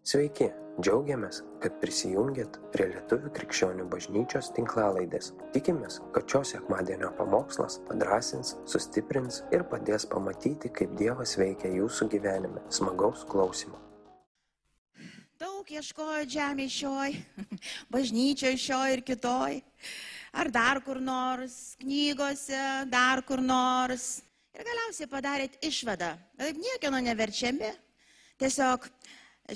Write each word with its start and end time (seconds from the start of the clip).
Sveiki, 0.00 0.46
džiaugiamės, 0.80 1.42
kad 1.60 1.74
prisijungiat 1.82 2.54
prie 2.72 2.86
Lietuvų 2.88 3.34
krikščionių 3.36 3.84
bažnyčios 3.92 4.46
tinklalaidės. 4.56 5.34
Tikimės, 5.52 5.98
kad 6.14 6.24
šios 6.24 6.54
sekmadienio 6.54 7.10
pamokslas 7.18 7.76
padrasins, 7.84 8.54
sustiprins 8.64 9.42
ir 9.52 9.66
padės 9.68 10.08
pamatyti, 10.08 10.70
kaip 10.72 10.94
Dievas 10.96 11.36
veikia 11.36 11.74
jūsų 11.74 12.08
gyvenime. 12.16 12.64
Smagaus 12.72 13.26
klausimų. 13.28 13.76
Daug 15.36 15.68
ieškojo 15.68 16.24
žemė 16.32 16.70
šioj, 16.72 17.20
bažnyčioje 17.92 18.56
šioj 18.64 18.96
ir 18.96 19.04
kitoj, 19.04 19.60
ar 20.32 20.52
dar 20.56 20.80
kur 20.88 21.04
nors, 21.04 21.76
knygose, 21.84 22.64
dar 22.88 23.20
kur 23.28 23.44
nors. 23.44 24.22
Ir 24.56 24.64
galiausiai 24.64 25.12
padarėt 25.12 25.60
išvadą, 25.60 26.14
kad 26.40 26.56
niekieno 26.56 27.04
neverčiami, 27.04 27.74
tiesiog 28.40 28.88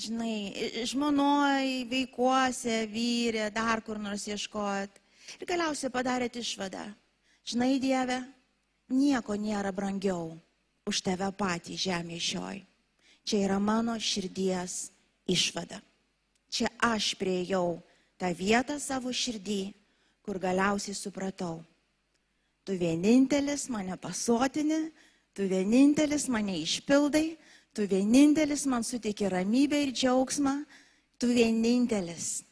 žinai, 0.00 0.84
žmonoj, 0.88 1.84
veikuose, 1.90 2.84
vyrė, 2.90 3.48
dar 3.54 3.82
kur 3.84 4.00
nors 4.02 4.26
ieškojot. 4.28 5.00
Ir 5.40 5.48
galiausiai 5.48 5.92
padarėt 5.92 6.36
išvadą. 6.40 6.84
Žinai, 7.44 7.78
Dieve, 7.80 8.18
nieko 8.92 9.36
nėra 9.36 9.72
brangiau 9.72 10.34
už 10.88 11.00
tave 11.04 11.28
patį 11.32 11.76
žemė 11.80 12.20
šioj. 12.20 12.60
Čia 13.24 13.40
yra 13.46 13.58
mano 13.60 13.96
širdies 13.96 14.90
išvada. 15.28 15.80
Čia 16.52 16.68
aš 16.78 17.14
priejau 17.18 17.80
tą 18.20 18.30
vietą 18.36 18.76
savo 18.78 19.12
širdį, 19.12 19.72
kur 20.24 20.38
galiausiai 20.40 20.96
supratau. 20.96 21.62
Tu 22.64 22.76
vienintelis 22.80 23.66
mane 23.72 23.96
pasotini, 24.00 24.88
tu 25.36 25.48
vienintelis 25.48 26.28
mane 26.32 26.56
išpildai, 26.62 27.34
Tu 27.74 27.88
vienintelis 27.90 28.68
man 28.70 28.84
suteikė 28.86 29.32
ramybę 29.32 29.80
ir 29.82 29.90
džiaugsmą, 29.90 30.54
tu 31.18 31.32
vienintelis. 31.34 32.44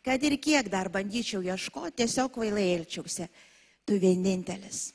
Kad 0.00 0.22
ir 0.24 0.38
kiek 0.40 0.70
dar 0.72 0.88
bandyčiau 0.88 1.42
ieškoti, 1.44 1.98
tiesiog 2.00 2.32
kvailai 2.32 2.70
elčiausi. 2.78 3.28
Tu 3.84 3.98
vienintelis. 4.00 4.94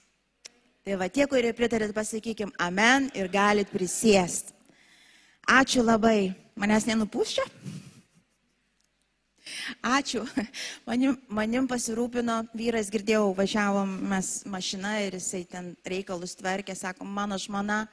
Tai 0.86 0.98
va 1.02 1.10
tie, 1.10 1.28
kurie 1.30 1.54
pritarėt, 1.54 1.94
pasakykim 1.94 2.52
amen 2.62 3.12
ir 3.18 3.30
galit 3.30 3.70
prisėsti. 3.70 4.54
Ačiū 5.46 5.86
labai. 5.86 6.34
Manęs 6.58 6.88
nenupūščia? 6.90 7.46
Ačiū. 9.86 10.24
Manim, 10.88 11.18
manim 11.30 11.70
pasirūpino 11.70 12.40
vyras, 12.58 12.90
girdėjau, 12.94 13.36
važiavom 13.38 13.92
mes 14.10 14.30
mašina 14.50 14.96
ir 15.06 15.20
jisai 15.20 15.44
ten 15.50 15.74
reikalus 15.86 16.34
tvarkė, 16.40 16.74
sako, 16.78 17.06
mano 17.06 17.38
žmona 17.38 17.84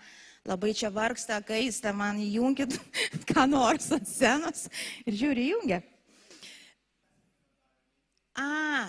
labai 0.49 0.73
čia 0.75 0.91
vargsta, 0.91 1.41
kaista, 1.47 1.93
man 1.95 2.21
įjunkit 2.23 2.79
ką 3.31 3.47
nors 3.51 3.91
ant 3.95 4.09
scenos 4.09 4.67
ir 5.07 5.19
žiūri, 5.21 5.49
įjungia. 5.53 5.83
A, 8.39 8.89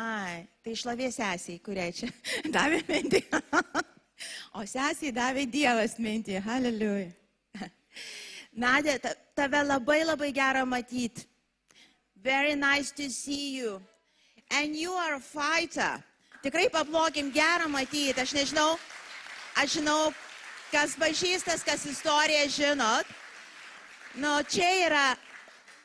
ai, 0.00 0.44
tai 0.62 0.76
šlavė 0.78 1.10
sesiai, 1.12 1.58
kuriai 1.64 1.92
čia 1.96 2.12
davė 2.56 2.84
mintį. 2.88 3.26
O 4.54 4.62
sesiai 4.62 5.10
davė 5.12 5.42
Dievas 5.50 5.96
mintį. 5.98 6.38
Hallelujah. 6.40 7.10
Nadė, 8.54 8.94
tave 9.34 9.60
labai 9.66 10.04
labai 10.06 10.30
gera 10.32 10.62
matyti. 10.64 11.26
Very 12.22 12.54
nice 12.54 12.92
to 12.92 13.10
see 13.10 13.56
you. 13.58 13.82
And 14.50 14.76
you 14.76 14.92
are 14.92 15.16
a 15.16 15.20
fighter. 15.20 15.98
Tikrai 16.42 16.70
paplokim 16.70 17.32
gerą 17.34 17.66
matyti. 17.68 18.14
Aš 18.20 18.32
nežinau, 18.38 18.78
Aš 19.54 19.78
žinau, 19.78 20.10
kas 20.72 20.96
pažįstas, 20.98 21.62
kas 21.62 21.84
istoriją 21.86 22.46
žinot. 22.50 23.06
No, 24.18 24.42
čia 24.42 24.66
yra, 24.86 25.16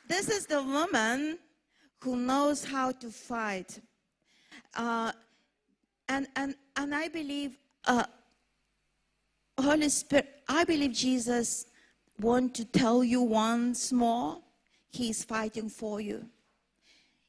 this 0.07 0.29
is 0.29 0.47
the 0.47 0.61
woman 0.61 1.37
who 2.01 2.15
knows 2.15 2.63
how 2.63 2.91
to 2.91 3.11
fight. 3.11 3.79
Uh, 4.75 5.11
and, 6.07 6.27
and, 6.35 6.55
and 6.75 6.95
I 6.95 7.09
believe, 7.09 7.57
uh, 7.85 8.05
Holy 9.59 9.89
Spirit, 9.89 10.41
I 10.47 10.63
believe 10.63 10.93
Jesus 10.93 11.65
want 12.19 12.55
to 12.55 12.65
tell 12.65 13.03
you 13.03 13.21
once 13.21 13.91
more, 13.91 14.39
he 14.91 15.11
is 15.11 15.23
fighting 15.23 15.69
for 15.69 16.01
you. 16.01 16.25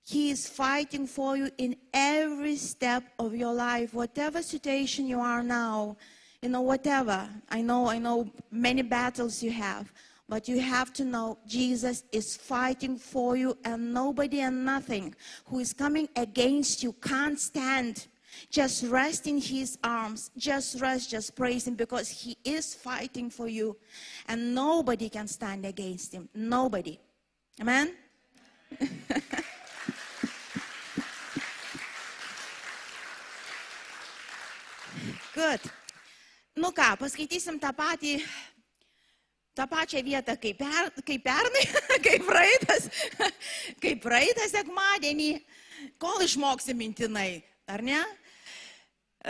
He 0.02 0.30
is 0.30 0.48
fighting 0.48 1.06
for 1.06 1.36
you 1.36 1.50
in 1.58 1.76
every 1.92 2.56
step 2.56 3.04
of 3.18 3.34
your 3.34 3.52
life, 3.52 3.92
whatever 3.92 4.42
situation 4.42 5.06
you 5.06 5.20
are 5.20 5.42
now 5.42 5.96
you 6.42 6.48
know, 6.48 6.62
whatever. 6.62 7.28
I 7.50 7.60
know, 7.60 7.88
I 7.88 7.98
know 7.98 8.30
many 8.50 8.82
battles 8.82 9.42
you 9.42 9.50
have, 9.52 9.92
but 10.28 10.48
you 10.48 10.58
have 10.60 10.92
to 10.94 11.04
know 11.04 11.38
Jesus 11.46 12.04
is 12.12 12.36
fighting 12.36 12.96
for 12.96 13.36
you, 13.36 13.58
and 13.64 13.92
nobody 13.92 14.40
and 14.40 14.64
nothing 14.64 15.14
who 15.46 15.58
is 15.58 15.74
coming 15.74 16.08
against 16.16 16.82
you 16.82 16.92
can't 16.94 17.38
stand. 17.38 18.06
Just 18.48 18.84
rest 18.84 19.26
in 19.26 19.38
his 19.38 19.76
arms. 19.84 20.30
Just 20.36 20.80
rest, 20.80 21.10
just 21.10 21.34
praise 21.36 21.66
him 21.66 21.74
because 21.74 22.08
he 22.08 22.38
is 22.44 22.74
fighting 22.74 23.28
for 23.28 23.48
you, 23.48 23.76
and 24.28 24.54
nobody 24.54 25.10
can 25.10 25.26
stand 25.28 25.66
against 25.66 26.14
him. 26.14 26.28
Nobody. 26.34 26.98
Amen? 27.60 27.92
Good. 35.34 35.60
Nu 36.58 36.72
ką, 36.74 36.96
paskaitysim 36.98 37.60
tą 37.62 37.70
patį, 37.76 38.16
tą 39.54 39.66
pačią 39.70 40.02
vietą 40.02 40.34
kaip, 40.40 40.58
per, 40.58 40.88
kaip 41.06 41.22
pernai, 41.22 41.62
kaip 42.06 42.24
praeitas, 42.26 42.88
kaip 43.82 44.00
praeitas 44.02 44.54
sekmadienį, 44.56 45.30
kol 46.02 46.24
išmoksim 46.26 46.78
mintinai, 46.80 47.42
ar 47.70 47.84
ne? 47.86 48.00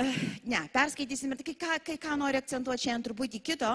Eh, 0.00 0.20
ne, 0.48 0.62
perskaitysim 0.72 1.34
ir 1.34 1.42
kai 1.44 1.56
ką, 1.60 1.76
kai 1.91 1.98
ką 2.00 2.16
noriu 2.16 2.41
akcentuoti 2.41 2.86
šiandien 2.86 3.04
truputį 3.10 3.42
kito, 3.50 3.75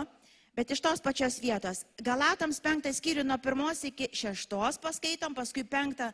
bet 0.57 0.73
iš 0.73 0.81
tos 0.81 1.03
pačios 1.05 1.37
vietos. 1.43 1.83
Galatams 2.01 2.63
penktą 2.65 2.95
skyrių 2.95 3.27
nuo 3.27 3.37
pirmos 3.43 3.83
iki 3.85 4.09
šeštos 4.15 4.81
paskaitom, 4.81 5.37
paskui 5.37 5.67
penktą 5.69 6.09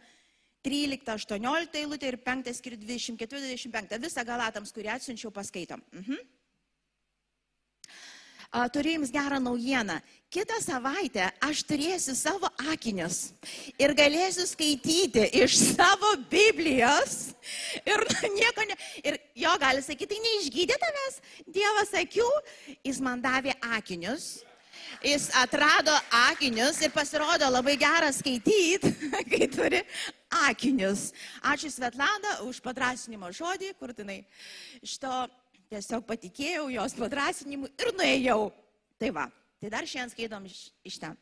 13, 0.67 1.07
18 1.15 1.79
eilutę 1.79 2.11
ir 2.11 2.19
5 2.25 2.51
skyrių 2.59 2.81
24, 2.83 3.47
25. 3.47 3.97
Visą 4.03 4.27
Galatams, 4.27 4.75
kurį 4.75 4.91
atsiunčiau, 4.97 5.31
paskaitom. 5.31 5.85
Mhm 5.95 6.40
turiu 8.51 8.97
jums 8.97 9.11
gerą 9.11 9.39
naujieną. 9.39 9.99
Kitą 10.31 10.55
savaitę 10.63 11.25
aš 11.43 11.63
turėsiu 11.67 12.13
savo 12.15 12.47
akinius 12.71 13.33
ir 13.79 13.91
galėsiu 13.95 14.45
skaityti 14.47 15.25
iš 15.43 15.57
savo 15.75 16.13
Biblijos. 16.31 17.33
Ir 17.83 18.03
nieko 18.35 18.63
ne. 18.67 18.77
Ir 19.03 19.19
jo 19.35 19.55
gali 19.59 19.83
sakyti, 19.83 20.13
tai 20.13 20.21
neišgydė 20.23 20.77
tavęs 20.79 21.19
Dievas 21.47 21.91
akių, 21.99 22.29
jis 22.79 23.01
man 23.03 23.23
davė 23.23 23.57
akinius. 23.75 24.39
Jis 25.03 25.29
atrado 25.35 25.93
akinius 26.29 26.79
ir 26.83 26.91
pasirodo 26.95 27.47
labai 27.51 27.75
gerą 27.79 28.11
skaityti, 28.15 28.91
kai 29.31 29.47
turi 29.51 29.83
akinius. 30.47 31.09
Ačiū 31.43 31.71
Svetlana 31.71 32.39
už 32.47 32.59
padrasinimo 32.63 33.31
žodį, 33.35 33.73
kur 33.79 33.91
jinai 33.97 34.21
iš 34.79 34.95
to 35.01 35.11
tiesiog 35.71 36.05
patikėjau 36.07 36.67
jos 36.73 36.95
padrasinimu 36.99 37.69
ir 37.79 37.91
nuėjau. 37.97 38.51
Tai 39.01 39.09
va, 39.15 39.25
tai 39.61 39.71
dar 39.73 39.87
šiandien 39.87 40.13
skaitom 40.13 40.47
iš, 40.49 40.67
iš 40.85 40.99
ten. 41.01 41.17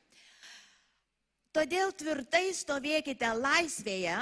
Todėl 1.56 1.94
tvirtai 1.98 2.50
stovėkite 2.54 3.30
laisvėje, 3.38 4.18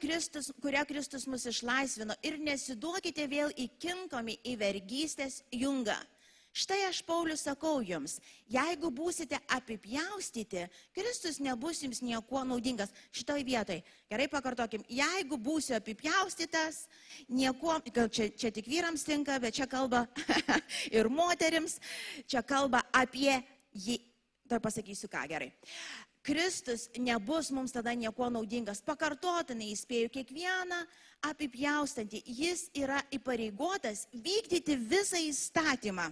Kristus, 0.00 0.48
kurią 0.58 0.82
Kristus 0.88 1.28
mus 1.30 1.44
išlaisvino 1.46 2.16
ir 2.26 2.40
nesiduokite 2.42 3.28
vėl 3.30 3.52
įkinkomi 3.54 4.40
į 4.42 4.56
vergystės 4.58 5.42
jungą. 5.54 5.94
Štai 6.52 6.82
aš 6.84 6.98
Paulius 7.08 7.46
sakau 7.46 7.78
jums, 7.80 8.18
jeigu 8.52 8.90
būsite 8.92 9.38
apipjaustyti, 9.56 10.66
Kristus 10.92 11.38
nebus 11.40 11.80
jums 11.80 12.02
niekuo 12.04 12.42
naudingas. 12.44 12.92
Šitoj 13.08 13.40
vietoj, 13.46 13.78
gerai 14.12 14.26
pakartokim, 14.28 14.84
jeigu 14.84 15.38
būsiu 15.40 15.78
apipjaustytas, 15.78 16.84
niekuo, 17.32 17.78
gal 17.96 18.12
čia, 18.12 18.28
čia 18.36 18.52
tik 18.52 18.68
vyrams 18.68 19.06
tinka, 19.08 19.38
bet 19.40 19.56
čia 19.56 19.64
kalba 19.64 20.04
ir 20.98 21.08
moterims, 21.08 21.78
čia 22.28 22.44
kalba 22.44 22.84
apie 22.92 23.32
jį. 23.72 23.96
Tai 24.44 24.60
pasakysiu 24.60 25.08
ką 25.08 25.24
gerai. 25.30 25.54
Kristus 26.22 26.90
nebus 27.00 27.48
mums 27.50 27.72
tada 27.72 27.94
nieko 27.96 28.28
naudingas. 28.28 28.84
Pakartotinai 28.84 29.72
įspėju 29.72 30.10
kiekvieną 30.12 30.82
apipjaustantį. 31.32 32.20
Jis 32.28 32.68
yra 32.76 33.00
įpareigotas 33.08 34.04
vykdyti 34.12 34.76
visą 34.76 35.18
įstatymą 35.24 36.10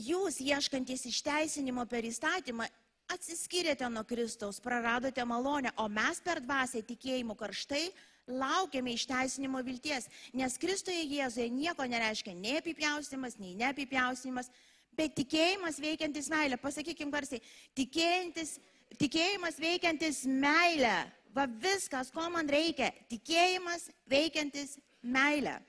jūs 0.00 0.40
ieškantis 0.40 1.06
išteisinimo 1.10 1.84
per 1.90 2.06
įstatymą 2.08 2.66
atsiskyrėte 3.10 3.88
nuo 3.90 4.04
Kristaus, 4.06 4.60
praradote 4.62 5.24
malonę, 5.26 5.72
o 5.76 5.88
mes 5.90 6.20
per 6.24 6.40
dvasę 6.44 6.82
tikėjimų 6.86 7.36
karštai 7.38 7.88
laukiame 8.30 8.94
išteisinimo 8.94 9.62
vilties, 9.66 10.06
nes 10.36 10.58
Kristoje 10.60 11.02
Jėzuje 11.02 11.48
nieko 11.50 11.86
nereiškia 11.88 12.34
nei 12.38 12.58
apipjaustimas, 12.60 13.38
nei 13.42 13.56
neapipjaustimas, 13.58 14.50
bet 14.96 15.16
tikėjimas 15.18 15.80
veikiantis 15.82 16.30
meilę. 16.30 16.58
Pasakykime 16.62 17.10
garsiai, 17.14 17.42
tikėjimas 17.78 19.58
veikiantis 19.58 20.24
meilę. 20.26 20.98
Va 21.34 21.46
viskas, 21.46 22.10
ko 22.10 22.26
man 22.34 22.48
reikia. 22.50 22.90
Tikėjimas 23.10 23.88
veikiantis 24.10 24.78
meilę. 25.02 25.60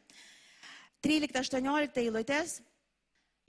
13-18 1.05 2.01
eilutės. 2.01 2.61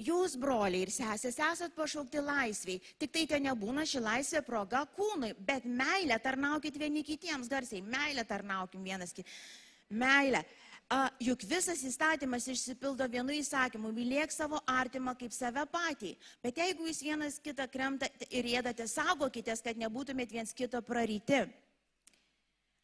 Jūs, 0.02 0.36
broliai 0.40 0.86
ir 0.86 0.90
sesės, 0.92 1.38
esat 1.38 1.74
pašaukti 1.76 2.22
laisviai. 2.22 2.80
Tik 2.98 3.12
tai 3.14 3.26
ten 3.30 3.46
nebūna 3.46 3.84
ši 3.88 4.02
laisvė 4.02 4.42
proga 4.46 4.82
kūnui, 4.96 5.34
bet 5.38 5.64
meilę 5.64 6.18
tarnaukit 6.22 6.78
vieni 6.78 7.04
kitiems 7.06 7.50
garsiai. 7.50 7.82
Meilę 7.82 8.24
tarnaukim 8.28 8.82
vienas 8.82 9.14
kitiems. 9.14 9.38
Meilę. 9.92 10.42
A, 10.92 11.06
juk 11.24 11.44
visas 11.48 11.80
įstatymas 11.88 12.44
išsipildo 12.52 13.06
vienu 13.08 13.32
įsakymu- 13.32 13.92
mylėk 13.98 14.32
savo 14.32 14.60
artimą 14.66 15.14
kaip 15.18 15.32
save 15.32 15.64
patį. 15.72 16.16
Bet 16.42 16.56
jeigu 16.56 16.88
jūs 16.88 17.00
vienas 17.02 17.38
kitą 17.38 17.70
kremta 17.70 18.08
ir 18.28 18.44
ėdate, 18.44 18.84
saugokitės, 18.88 19.62
kad 19.62 19.76
nebūtumėt 19.76 20.30
viens 20.30 20.52
kito 20.52 20.82
praryti. 20.82 21.48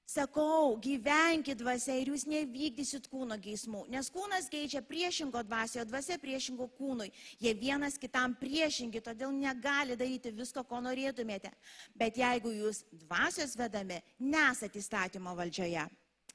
Sakau, 0.09 0.79
gyvenkit 0.81 1.59
dvasia 1.61 1.99
ir 2.01 2.09
jūs 2.09 2.23
nevykdysit 2.25 3.11
kūno 3.13 3.37
geismų, 3.45 3.83
nes 3.93 4.07
kūnas 4.09 4.47
keičia 4.49 4.81
priešingo 4.81 5.43
dvasioje, 5.45 5.85
dvasia 5.91 6.17
priešingo 6.23 6.65
kūnui. 6.79 7.11
Jie 7.37 7.53
vienas 7.53 8.01
kitam 8.01 8.33
priešingi, 8.41 9.03
todėl 9.05 9.35
negali 9.37 9.99
daryti 10.01 10.33
visko, 10.33 10.65
ko 10.65 10.81
norėtumėte. 10.87 11.53
Bet 11.93 12.17
jeigu 12.17 12.55
jūs 12.57 12.87
dvasios 13.05 13.53
vedami, 13.61 14.01
nesat 14.17 14.81
įstatymo 14.81 15.37
valdžioje. 15.37 15.85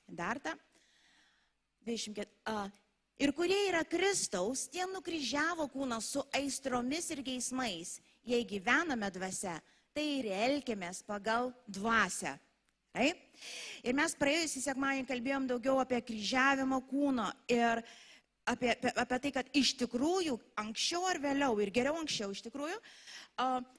Dar 0.05 0.37
ta. 0.37 0.53
24. 1.89 2.29
A, 2.53 2.69
ir 3.17 3.33
kurie 3.33 3.57
yra 3.71 3.81
Kristaus, 3.89 4.67
tie 4.69 4.85
nukryžiavo 4.85 5.65
kūną 5.73 5.97
su 5.97 6.21
aistromis 6.29 7.09
ir 7.09 7.25
geismais. 7.25 7.97
Jei 8.21 8.45
gyvename 8.45 9.09
dvasia, 9.17 9.57
tai 9.97 10.09
ir 10.21 10.29
elkimės 10.45 11.01
pagal 11.09 11.49
dvasę. 11.65 12.37
Taip? 12.93 13.17
Ir 13.83 13.95
mes 13.97 14.13
praėjusį 14.15 14.61
sekmanį 14.67 15.07
kalbėjom 15.09 15.47
daugiau 15.49 15.79
apie 15.81 15.97
kryžiavimo 16.05 16.77
kūno 16.91 17.25
ir 17.51 17.81
apie, 18.45 18.71
apie, 18.71 18.91
apie 18.95 19.19
tai, 19.23 19.31
kad 19.31 19.49
iš 19.55 19.73
tikrųjų 19.79 20.37
anksčiau 20.59 21.05
ar 21.07 21.19
vėliau, 21.23 21.55
ir 21.63 21.71
geriau 21.73 21.95
anksčiau 21.99 22.33
iš 22.33 22.43
tikrųjų, 22.45 22.77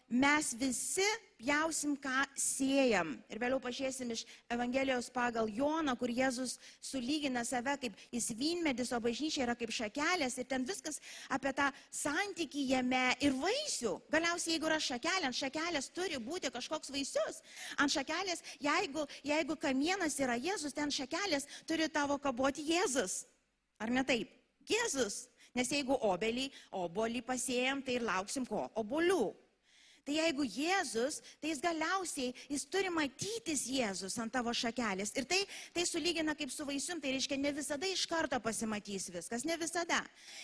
mes 0.09 0.51
visi 0.59 1.07
pjausim, 1.39 1.95
ką 2.01 2.25
siejam. 2.39 3.15
Ir 3.29 3.39
vėliau 3.43 3.61
pažiūrėsim 3.63 4.11
iš 4.15 4.23
Evangelijos 4.51 5.11
pagal 5.13 5.51
Joną, 5.53 5.95
kur 5.99 6.09
Jėzus 6.09 6.57
sulygina 6.83 7.45
save 7.45 7.77
kaip 7.83 7.99
jis 8.15 8.31
vynmedis, 8.39 8.93
o 8.95 9.01
bažnyčia 9.05 9.45
yra 9.45 9.57
kaip 9.59 9.73
šakelės. 9.75 10.39
Ir 10.41 10.49
ten 10.49 10.65
viskas 10.65 11.01
apie 11.29 11.53
tą 11.53 11.69
santykį 11.93 12.65
jame 12.71 13.05
ir 13.21 13.37
vaisių. 13.37 13.97
Galiausiai, 14.15 14.57
jeigu 14.57 14.71
yra 14.71 14.81
šakelė, 14.81 15.29
ant 15.29 15.39
šakelės 15.39 15.91
turi 15.95 16.23
būti 16.23 16.53
kažkoks 16.55 16.95
vaisius. 16.95 17.43
Ant 17.77 17.93
šakelės, 17.93 18.43
jeigu, 18.65 19.05
jeigu 19.27 19.59
kamienas 19.61 20.19
yra 20.23 20.39
Jėzus, 20.39 20.75
ten 20.75 20.95
šakelės 20.95 21.51
turi 21.69 21.91
tavo 21.93 22.19
kaboti 22.19 22.65
Jėzus. 22.73 23.25
Ar 23.83 23.93
ne 23.93 24.07
taip? 24.07 24.44
Jėzus. 24.71 25.25
Nes 25.55 25.71
jeigu 25.71 25.95
obelį, 26.03 26.49
obolį 26.75 27.23
pasėjam, 27.23 27.83
tai 27.85 28.01
ir 28.01 28.07
lauksim 28.07 28.47
ko? 28.49 28.67
Obolių. 28.81 29.31
Tai 30.05 30.13
jeigu 30.19 30.45
Jėzus, 30.45 31.23
tai 31.41 31.49
jis 31.49 31.63
galiausiai, 31.65 32.35
jis 32.53 32.67
turi 32.69 32.91
matytis 32.93 33.63
Jėzus 33.73 34.19
ant 34.21 34.35
tavo 34.35 34.53
šakelės. 34.53 35.15
Ir 35.17 35.25
tai, 35.31 35.39
tai 35.73 35.87
sulygina 35.89 36.35
kaip 36.37 36.53
su 36.53 36.67
vaisium, 36.69 37.01
tai 37.01 37.15
reiškia, 37.15 37.39
ne 37.41 37.55
visada 37.57 37.89
iš 37.89 38.05
karto 38.11 38.37
pasimatys 38.45 39.09
viskas, 39.15 39.47
ne 39.49 39.57
visada. 39.57 40.03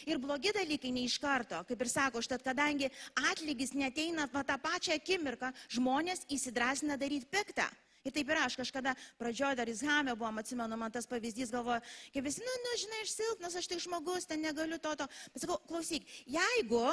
Ir 0.09 0.23
blogi 0.23 0.55
dalykai 0.57 0.95
ne 0.97 1.05
iš 1.05 1.19
karto, 1.21 1.61
kaip 1.69 1.85
ir 1.85 1.93
sako, 1.93 2.25
štat 2.25 2.47
kadangi 2.47 2.89
atlygis 3.35 3.75
neteina 3.77 4.25
tą 4.33 4.57
pačią 4.65 4.97
akimirką, 4.97 5.53
žmonės 5.77 6.25
įsidrasina 6.33 6.97
daryti 6.97 7.29
piktą. 7.29 7.69
Ir 8.05 8.15
taip 8.17 8.31
ir 8.33 8.39
aš 8.41 8.57
kažkada 8.57 8.95
pradžioje 9.21 9.59
dar 9.59 9.69
Izhame 9.69 10.15
buvom, 10.17 10.41
atsimenu, 10.41 10.77
man 10.81 10.93
tas 10.93 11.09
pavyzdys 11.09 11.53
galvoja, 11.53 11.83
kaip 12.15 12.25
visi, 12.25 12.41
nu, 12.45 12.55
nu, 12.65 12.75
žinai, 12.81 13.03
aš 13.05 13.13
silpnas, 13.13 13.57
aš 13.61 13.69
tik 13.69 13.83
žmogus, 13.85 14.29
ten 14.29 14.41
negaliu 14.41 14.79
to, 14.81 14.95
to. 14.97 15.09
Bet 15.35 15.45
sakau, 15.45 15.61
klausyk, 15.69 16.09
jeigu 16.25 16.87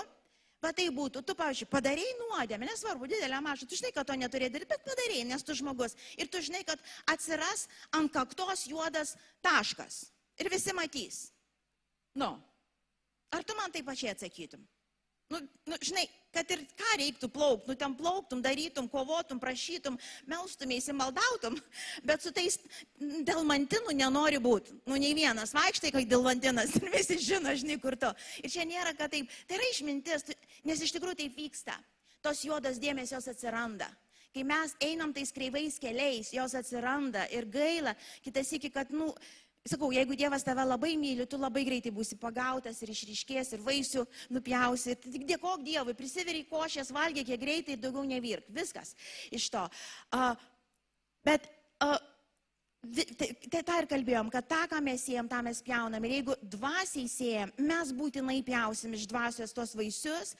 Va 0.58 0.72
tai 0.74 0.88
būtų, 0.90 1.22
tu, 1.22 1.36
pavyzdžiui, 1.38 1.68
padarėjai 1.70 2.14
nuodėmę, 2.18 2.66
nesvarbu, 2.66 3.06
didelę 3.12 3.38
mažą, 3.46 3.68
tu 3.70 3.78
žinai, 3.78 3.92
kad 3.94 4.08
to 4.10 4.16
neturėjai 4.18 4.54
daryti, 4.56 4.70
bet 4.72 4.86
padarėjai, 4.88 5.28
nes 5.30 5.46
tu 5.46 5.54
žmogus. 5.54 5.94
Ir 6.18 6.32
tu 6.34 6.42
žinai, 6.42 6.64
kad 6.66 6.82
atsiras 7.14 7.68
ant 7.94 8.10
kaktos 8.14 8.66
juodas 8.66 9.14
taškas. 9.46 10.08
Ir 10.42 10.50
visi 10.50 10.74
matys. 10.74 11.20
Nu, 12.18 12.32
ar 13.30 13.46
tu 13.46 13.54
man 13.60 13.70
taip 13.74 13.86
pačiai 13.86 14.16
atsakytum? 14.16 14.66
Nu, 15.28 15.42
nu, 15.68 15.76
žinai, 15.84 16.06
kad 16.32 16.48
ir 16.56 16.62
ką 16.80 16.94
reiktų 17.02 17.28
plaukti, 17.34 17.68
nu 17.68 17.76
ten 17.76 17.96
plauktum, 18.00 18.40
darytum, 18.44 18.88
kovotum, 18.92 19.42
prašytum, 19.44 19.98
melstumėsi, 20.30 20.96
maldautum, 20.96 21.58
bet 22.08 22.24
su 22.24 22.32
tais 22.36 22.56
delmantinų 23.28 23.96
nenori 24.00 24.40
būti. 24.44 24.78
Nu, 24.88 24.96
nei 24.96 25.12
vienas 25.18 25.52
vaikštai, 25.58 25.92
kai 25.96 26.06
delmantinas 26.08 26.78
ir 26.80 26.88
visi 26.96 27.20
žino, 27.24 27.52
žinai, 27.60 27.80
kur 27.84 28.00
to. 28.00 28.14
Ir 28.40 28.54
čia 28.56 28.64
nėra, 28.70 28.96
kad 28.96 29.12
taip, 29.12 29.34
tai 29.50 29.60
yra 29.60 29.72
išmintis, 29.74 30.30
nes 30.68 30.84
iš 30.88 30.96
tikrųjų 30.96 31.20
taip 31.26 31.40
vyksta. 31.44 31.76
Tos 32.24 32.46
juodos 32.48 32.80
dėmesios 32.80 33.28
atsiranda. 33.28 33.90
Kai 34.36 34.46
mes 34.48 34.74
einam 34.84 35.12
tais 35.16 35.32
kreivais 35.34 35.80
keliais, 35.82 36.32
jos 36.36 36.56
atsiranda 36.56 37.26
ir 37.34 37.48
gaila, 37.52 37.96
kitas 38.24 38.52
iki, 38.56 38.72
kad, 38.72 38.92
nu, 38.96 39.10
Sakau, 39.68 39.90
jeigu 39.92 40.16
Dievas 40.16 40.46
tave 40.48 40.64
labai 40.64 40.94
myli, 41.00 41.26
tu 41.28 41.40
labai 41.40 41.66
greitai 41.68 41.92
būsi 41.94 42.18
pagautas 42.20 42.80
ir 42.84 42.92
išryškės 42.94 43.56
ir 43.58 43.64
vaisių 43.66 44.06
nupjausi. 44.34 44.96
Tik 45.04 45.26
dėkok 45.28 45.64
Dievui, 45.66 45.96
prisiveri 45.98 46.46
košės, 46.50 46.94
valgė 46.96 47.26
kiek 47.28 47.42
greitai 47.42 47.80
daugiau 47.80 48.06
nevirk. 48.08 48.48
Viskas 48.54 48.96
iš 49.32 49.50
to. 49.54 49.66
Uh, 50.16 50.34
bet 51.28 51.50
uh, 51.84 51.98
Tai, 52.88 53.28
tai 53.52 53.62
tą 53.66 53.76
ir 53.82 53.88
kalbėjom, 53.90 54.30
kad 54.32 54.46
tą, 54.48 54.60
ką 54.72 54.78
mes 54.86 55.02
siejam, 55.04 55.28
tą 55.28 55.42
mes 55.44 55.60
pjaunam. 55.66 56.04
Ir 56.08 56.20
jeigu 56.20 56.36
dvasiai 56.56 57.10
siejam, 57.12 57.52
mes 57.58 57.90
būtinai 57.92 58.38
pjausim 58.46 58.94
iš 58.96 59.08
dvasios 59.10 59.52
tos 59.56 59.74
vaisius 59.76 60.36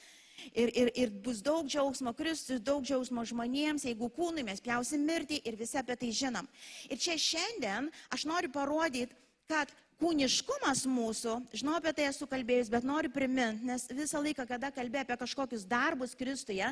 Ir, 0.54 0.70
ir, 0.70 0.90
ir 0.94 1.10
bus 1.24 1.42
daug 1.44 1.66
džiaugsmo 1.66 2.12
Kristui, 2.16 2.60
daug 2.62 2.84
džiaugsmo 2.86 3.24
žmonėms, 3.26 3.84
jeigu 3.88 4.08
kūnui 4.14 4.44
mes 4.46 4.62
pjausim 4.62 5.02
mirtį 5.06 5.40
ir 5.44 5.58
visi 5.58 5.78
apie 5.80 5.96
tai 5.98 6.12
žinom. 6.14 6.48
Ir 6.88 7.00
čia 7.02 7.18
šiandien 7.18 7.90
aš 8.14 8.24
noriu 8.28 8.50
parodyti, 8.54 9.16
kad 9.48 9.70
kūniškumas 9.98 10.84
mūsų, 10.86 11.34
žinau 11.58 11.74
apie 11.78 11.92
tai 11.96 12.06
esu 12.12 12.28
kalbėjus, 12.30 12.70
bet 12.70 12.86
noriu 12.86 13.10
priminti, 13.10 13.66
nes 13.66 13.88
visą 13.90 14.22
laiką, 14.22 14.46
kada 14.46 14.70
kalbė 14.74 15.02
apie 15.02 15.16
kažkokius 15.18 15.66
darbus 15.66 16.14
Kristuje, 16.18 16.68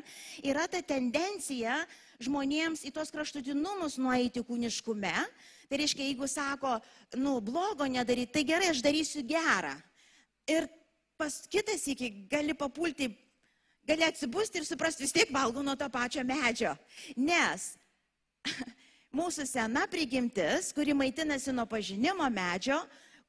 yra 0.46 0.66
ta 0.70 0.82
tendencija 0.94 1.80
žmonėms 2.22 2.84
į 2.86 2.94
tos 2.94 3.10
kraštutinumus 3.14 3.98
nueiti 3.98 4.44
kūniškume. 4.46 5.14
Tai 5.66 5.80
reiškia, 5.80 6.06
jeigu 6.06 6.28
sako, 6.30 6.76
nu, 7.18 7.40
blogo 7.42 7.88
nedaryti, 7.90 8.30
tai 8.36 8.44
gerai, 8.46 8.70
aš 8.70 8.84
darysiu 8.86 9.24
gerą. 9.26 9.74
Ir 10.46 10.68
pas 11.18 11.40
kitas 11.50 11.82
iki 11.90 12.12
gali 12.30 12.54
papulti 12.54 13.08
gali 13.86 14.04
atsibusti 14.04 14.60
ir 14.60 14.66
suprasti, 14.66 15.04
vis 15.06 15.14
tiek 15.14 15.30
valgau 15.32 15.62
nuo 15.62 15.76
to 15.78 15.88
pačio 15.92 16.24
medžio. 16.26 16.74
Nes 17.16 17.74
mūsų 19.18 19.46
sena 19.48 19.86
prigimtis, 19.90 20.72
kuri 20.76 20.94
maitinasi 20.96 21.54
nuo 21.54 21.66
pažinimo 21.70 22.26
medžio, 22.32 22.80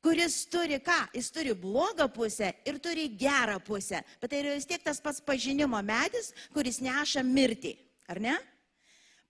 kuris 0.04 0.44
turi 0.52 0.80
ką? 0.84 1.00
Jis 1.16 1.32
turi 1.34 1.56
blogą 1.58 2.08
pusę 2.14 2.52
ir 2.66 2.80
turi 2.80 3.08
gerą 3.20 3.60
pusę. 3.64 4.02
Bet 4.22 4.32
tai 4.32 4.44
yra 4.44 4.58
vis 4.58 4.68
tiek 4.70 4.84
tas 4.84 5.02
pats 5.04 5.22
pažinimo 5.22 5.82
medis, 5.86 6.34
kuris 6.54 6.82
neša 6.82 7.26
mirtį. 7.26 7.76
Ar 8.08 8.22
ne? 8.24 8.38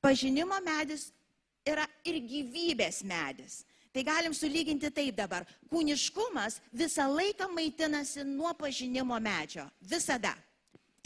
Pažinimo 0.03 0.59
medis 0.63 1.09
yra 1.67 1.87
ir 2.05 2.21
gyvybės 2.23 3.01
medis. 3.03 3.63
Tai 3.91 4.03
galim 4.05 4.33
sulyginti 4.35 4.91
taip 4.93 5.15
dabar. 5.17 5.47
Kūniškumas 5.71 6.59
visą 6.75 7.07
laiką 7.09 7.47
maitinasi 7.49 8.27
nuo 8.27 8.51
pažinimo 8.53 9.17
medžio. 9.19 9.65
Visada 9.81 10.35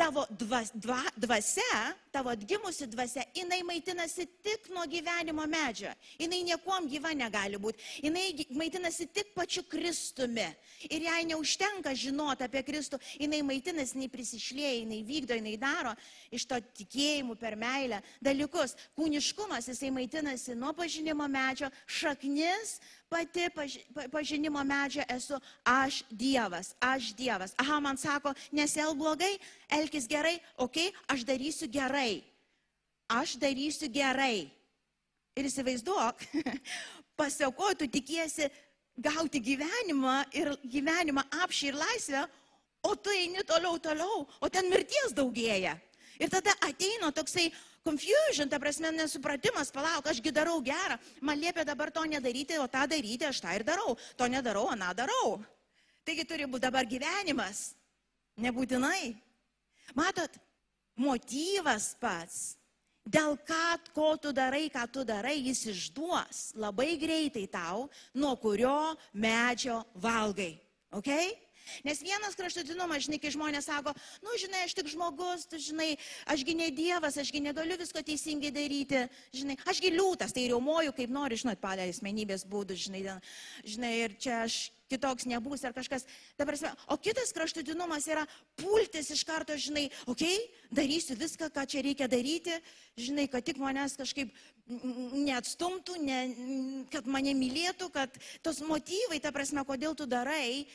tavo 0.01 0.25
dvas, 0.29 0.71
dva, 0.73 1.01
dvasia, 1.15 1.93
tavo 2.11 2.29
atgimusi 2.29 2.87
dvasia, 2.87 3.23
jinai 3.35 3.61
maitinasi 3.63 4.25
tik 4.43 4.69
nuo 4.73 4.83
gyvenimo 4.87 5.45
medžio. 5.47 5.93
Jinai 6.19 6.43
niekuom 6.43 6.87
gyva 6.91 7.13
negali 7.15 7.59
būti. 7.61 8.03
Jinai 8.03 8.45
maitinasi 8.51 9.07
tik 9.13 9.33
pačiu 9.35 9.63
Kristumi. 9.69 10.47
Ir 10.89 11.07
jai 11.07 11.23
neužtenka 11.29 11.93
žinoti 11.95 12.45
apie 12.47 12.63
Kristų, 12.67 12.99
jinai 13.19 13.41
maitinasi, 13.47 13.95
jinai 13.97 14.11
prisišlėja, 14.11 14.73
jinai 14.81 15.01
vykdo, 15.07 15.37
jinai 15.39 15.57
daro 15.61 15.95
iš 16.31 16.47
to 16.49 16.59
tikėjimų 16.81 17.37
per 17.39 17.55
meilę 17.59 18.01
dalykus. 18.23 18.75
Kūniškumas, 18.97 19.69
jisai 19.71 19.93
maitinasi 19.95 20.57
nuo 20.59 20.73
pažinimo 20.75 21.27
medžio, 21.31 21.71
šaknis 21.87 22.79
pati 23.11 23.49
paž, 23.55 23.77
pažinimo 24.11 24.63
medžio 24.63 25.03
esu 25.09 25.39
aš 25.67 26.03
Dievas, 26.09 26.75
aš 26.79 27.11
Dievas. 27.15 27.53
Aha, 27.59 27.79
man 27.79 27.97
sako, 27.97 28.31
nesiel 28.51 28.95
blogai, 28.95 29.33
elkis 29.67 30.07
gerai, 30.07 30.37
okei, 30.55 30.89
okay, 30.89 31.07
aš 31.11 31.25
darysiu 31.27 31.67
gerai. 31.71 32.00
Aš 33.11 33.35
darysiu 33.41 33.89
gerai. 33.91 34.49
Ir 35.35 35.47
įsivaizduok, 35.47 36.25
pasiaukoju, 37.19 37.77
tu 37.79 37.87
tikiesi 37.87 38.49
gauti 38.99 39.39
gyvenimą 39.39 40.17
ir 40.35 40.51
gyvenimą 40.63 41.23
apšį 41.43 41.69
ir 41.69 41.77
laisvę, 41.79 42.23
o 42.83 42.95
tu 42.95 43.13
eini 43.15 43.43
toliau, 43.47 43.79
toliau, 43.79 44.25
o 44.41 44.49
ten 44.49 44.67
mirties 44.71 45.15
daugėja. 45.15 45.77
Ir 46.21 46.29
tada 46.29 46.53
ateina 46.67 47.09
toksai 47.15 47.47
confusion, 47.85 48.49
ta 48.49 48.59
prasme, 48.61 48.91
nesupratimas, 48.93 49.71
palauk, 49.73 50.05
ašgi 50.11 50.33
darau 50.33 50.59
gerą, 50.61 50.99
man 51.21 51.39
liepia 51.39 51.65
dabar 51.65 51.91
to 51.91 52.03
nedaryti, 52.05 52.59
o 52.61 52.67
tą 52.69 52.85
daryti, 52.89 53.25
aš 53.25 53.41
tą 53.41 53.55
ir 53.57 53.65
darau, 53.65 53.95
to 54.17 54.27
nedarau, 54.29 54.67
aną 54.73 54.91
darau. 54.97 55.39
Taigi 56.05 56.25
turi 56.27 56.45
būti 56.49 56.67
dabar 56.67 56.85
gyvenimas, 56.89 57.71
nebūtinai. 58.41 59.15
Matot, 59.97 60.37
motyvas 60.99 61.93
pats, 62.01 62.55
dėl 63.05 63.37
ką, 63.47 63.77
ko 63.95 64.09
tu 64.21 64.33
darai, 64.35 64.67
ką 64.73 64.85
tu 64.91 65.05
darai, 65.07 65.37
jis 65.41 65.65
išduos 65.73 66.51
labai 66.55 66.95
greitai 67.01 67.47
tau, 67.49 67.87
nuo 68.13 68.35
kurio 68.39 68.95
medžio 69.13 69.81
valgai. 69.95 70.55
Okay? 70.91 71.31
Nes 71.85 72.01
vienas 72.03 72.35
kraštutinumas, 72.35 73.05
žinai, 73.05 73.19
kai 73.21 73.31
žmonės 73.33 73.69
sako, 73.69 73.93
nu, 74.25 74.33
žinai, 74.41 74.65
aš 74.65 74.75
tik 74.75 74.89
žmogus, 74.91 75.45
tu 75.47 75.59
žinai, 75.61 75.93
ašgi 76.29 76.55
ne 76.57 76.67
Dievas, 76.75 77.17
ašgi 77.21 77.41
negaliu 77.43 77.77
visko 77.79 78.01
teisingai 78.05 78.51
daryti, 78.53 79.05
žinai, 79.35 79.55
ašgi 79.69 79.93
liūtas, 79.93 80.33
tai 80.35 80.49
riaumoju, 80.49 80.93
kaip 80.97 81.13
nori, 81.13 81.39
žinot, 81.39 81.61
palė 81.63 81.87
asmenybės 81.91 82.43
būdų, 82.49 82.77
žinai, 82.87 83.17
žinai, 83.63 83.93
ir 84.03 84.17
čia 84.19 84.41
aš 84.47 84.59
kitoks 84.91 85.27
nebūs 85.31 85.63
ar 85.67 85.75
kažkas. 85.75 86.05
Prasme, 86.39 86.73
o 86.91 86.97
kitas 86.99 87.33
kraštutinumas 87.35 88.07
yra 88.11 88.27
pultis 88.59 89.11
iš 89.15 89.23
karto, 89.27 89.55
žinai, 89.55 89.87
okei, 90.05 90.35
okay, 90.35 90.67
darysiu 90.81 91.17
viską, 91.19 91.51
ką 91.55 91.65
čia 91.71 91.83
reikia 91.87 92.09
daryti, 92.11 92.59
žinai, 92.99 93.27
kad 93.31 93.47
tik 93.47 93.61
manęs 93.61 93.97
kažkaip 93.99 94.35
neatstumtų, 94.67 95.97
ne, 96.03 96.21
kad 96.93 97.09
mane 97.09 97.33
mylėtų, 97.37 97.91
kad 97.95 98.15
tos 98.45 98.61
motyvai, 98.65 99.19
ta 99.23 99.33
prasme, 99.35 99.63
kodėl 99.67 99.97
tu 99.97 100.07
darai, 100.09 100.67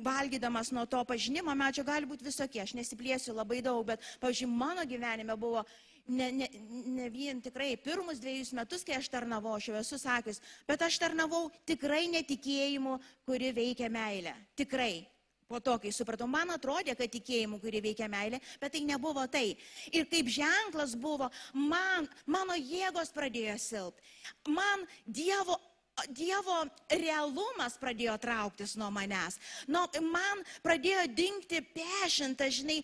valgydamas 0.00 0.72
nuo 0.72 0.86
to 0.88 1.02
pažinimo 1.04 1.52
medžio 1.54 1.84
gali 1.84 2.08
būti 2.08 2.24
visokie. 2.24 2.62
Aš 2.62 2.72
nesiplėsiu 2.78 3.34
labai 3.36 3.60
daug, 3.64 3.84
bet, 3.86 4.00
pavyzdžiui, 4.22 4.48
mano 4.48 4.84
gyvenime 4.88 5.36
buvo 5.36 5.66
ne, 6.08 6.30
ne, 6.32 6.48
ne 6.86 7.08
vien 7.12 7.40
tikrai 7.42 7.76
pirmus 7.80 8.20
dviejus 8.22 8.52
metus, 8.56 8.84
kai 8.86 8.98
aš 8.98 9.08
tarnavau, 9.12 9.54
aš 9.56 9.70
jau 9.70 9.78
esu 9.80 9.98
sakęs, 10.00 10.42
bet 10.68 10.82
aš 10.82 10.98
tarnavau 11.02 11.48
tikrai 11.68 12.06
netikėjimu, 12.12 12.98
kuri 13.26 13.52
veikia 13.56 13.90
meilę. 13.92 14.34
Tikrai. 14.58 15.06
Po 15.52 15.60
to, 15.60 15.74
kai 15.76 15.90
supratau, 15.92 16.24
man 16.30 16.48
atrodė, 16.54 16.94
kad 16.96 17.10
tikėjimu, 17.12 17.58
kuri 17.60 17.82
veikia 17.84 18.06
meilė, 18.08 18.38
bet 18.60 18.72
tai 18.72 18.80
nebuvo 18.88 19.26
tai. 19.28 19.50
Ir 19.92 20.06
kaip 20.08 20.30
ženklas 20.32 20.94
buvo, 20.96 21.28
man, 21.52 22.08
mano 22.24 22.56
jėgos 22.56 23.12
pradėjo 23.12 23.58
silpti. 23.60 24.14
Man 24.48 24.86
Dievo 25.04 25.58
Dievo 26.08 26.54
realumas 26.88 27.74
pradėjo 27.76 28.14
trauktis 28.18 28.72
nuo 28.80 28.88
manęs. 28.90 29.36
Nu, 29.68 29.84
man 30.08 30.40
pradėjo 30.64 31.04
dingti 31.12 31.60
pešinta, 31.74 32.48
žinai, 32.48 32.78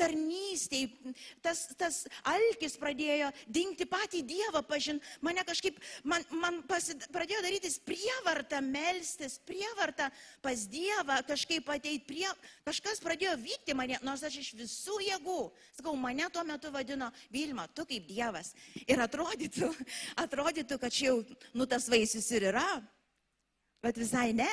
tarnystėj. 0.00 0.86
Tas, 1.44 1.66
tas 1.76 1.98
alkis 2.24 2.78
pradėjo 2.80 3.28
dingti 3.46 3.84
patį 3.86 4.22
Dievą 4.26 4.62
pažinti. 4.66 5.04
Mane 5.20 5.44
kažkaip, 5.46 5.78
man, 6.08 6.24
man 6.32 6.62
pasid, 6.66 7.04
pradėjo 7.12 7.42
darytis 7.44 7.76
prievarta 7.84 8.62
melstis, 8.64 9.36
prievarta 9.46 10.08
pas 10.42 10.64
Dievą, 10.72 11.20
kažkaip 11.28 11.68
ateiti 11.76 12.08
prie, 12.08 12.32
kažkas 12.66 13.04
pradėjo 13.04 13.36
vykti 13.44 13.76
mane, 13.76 14.00
nors 14.06 14.24
aš 14.26 14.40
iš 14.40 14.50
visų 14.56 14.98
jėgų. 15.10 15.38
Sakau, 15.76 15.94
mane 16.00 16.32
tuo 16.32 16.46
metu 16.48 16.72
vadino 16.72 17.12
Vilma, 17.30 17.68
tu 17.68 17.84
kaip 17.86 18.08
Dievas. 18.08 18.54
Ir 18.88 19.04
atrodytų, 19.04 19.70
atrodytų 20.24 20.80
kad 20.80 20.98
čia 20.98 21.10
jau, 21.12 21.20
nu, 21.52 21.68
tas 21.68 21.92
vaisius 21.92 22.32
ir 22.32 22.45
yra. 22.50 22.68
Bet 23.82 23.98
visai 24.00 24.32
ne. 24.36 24.50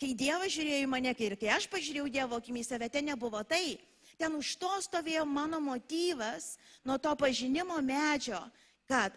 Kai 0.00 0.12
Dievas 0.18 0.50
žiūrėjo 0.50 0.82
į 0.82 0.90
mane, 0.90 1.14
ir 1.14 1.36
kai 1.38 1.52
aš 1.54 1.68
pažiūrėjau 1.70 2.10
Dievo 2.10 2.38
akimis 2.38 2.70
save, 2.72 2.88
ten 2.90 3.06
nebuvo 3.06 3.42
tai. 3.46 3.78
Ten 4.18 4.34
už 4.38 4.56
to 4.60 4.70
stovėjo 4.84 5.24
mano 5.26 5.60
motyvas 5.62 6.56
nuo 6.86 6.98
to 6.98 7.14
pažinimo 7.18 7.78
medžio, 7.82 8.40
kad 8.86 9.14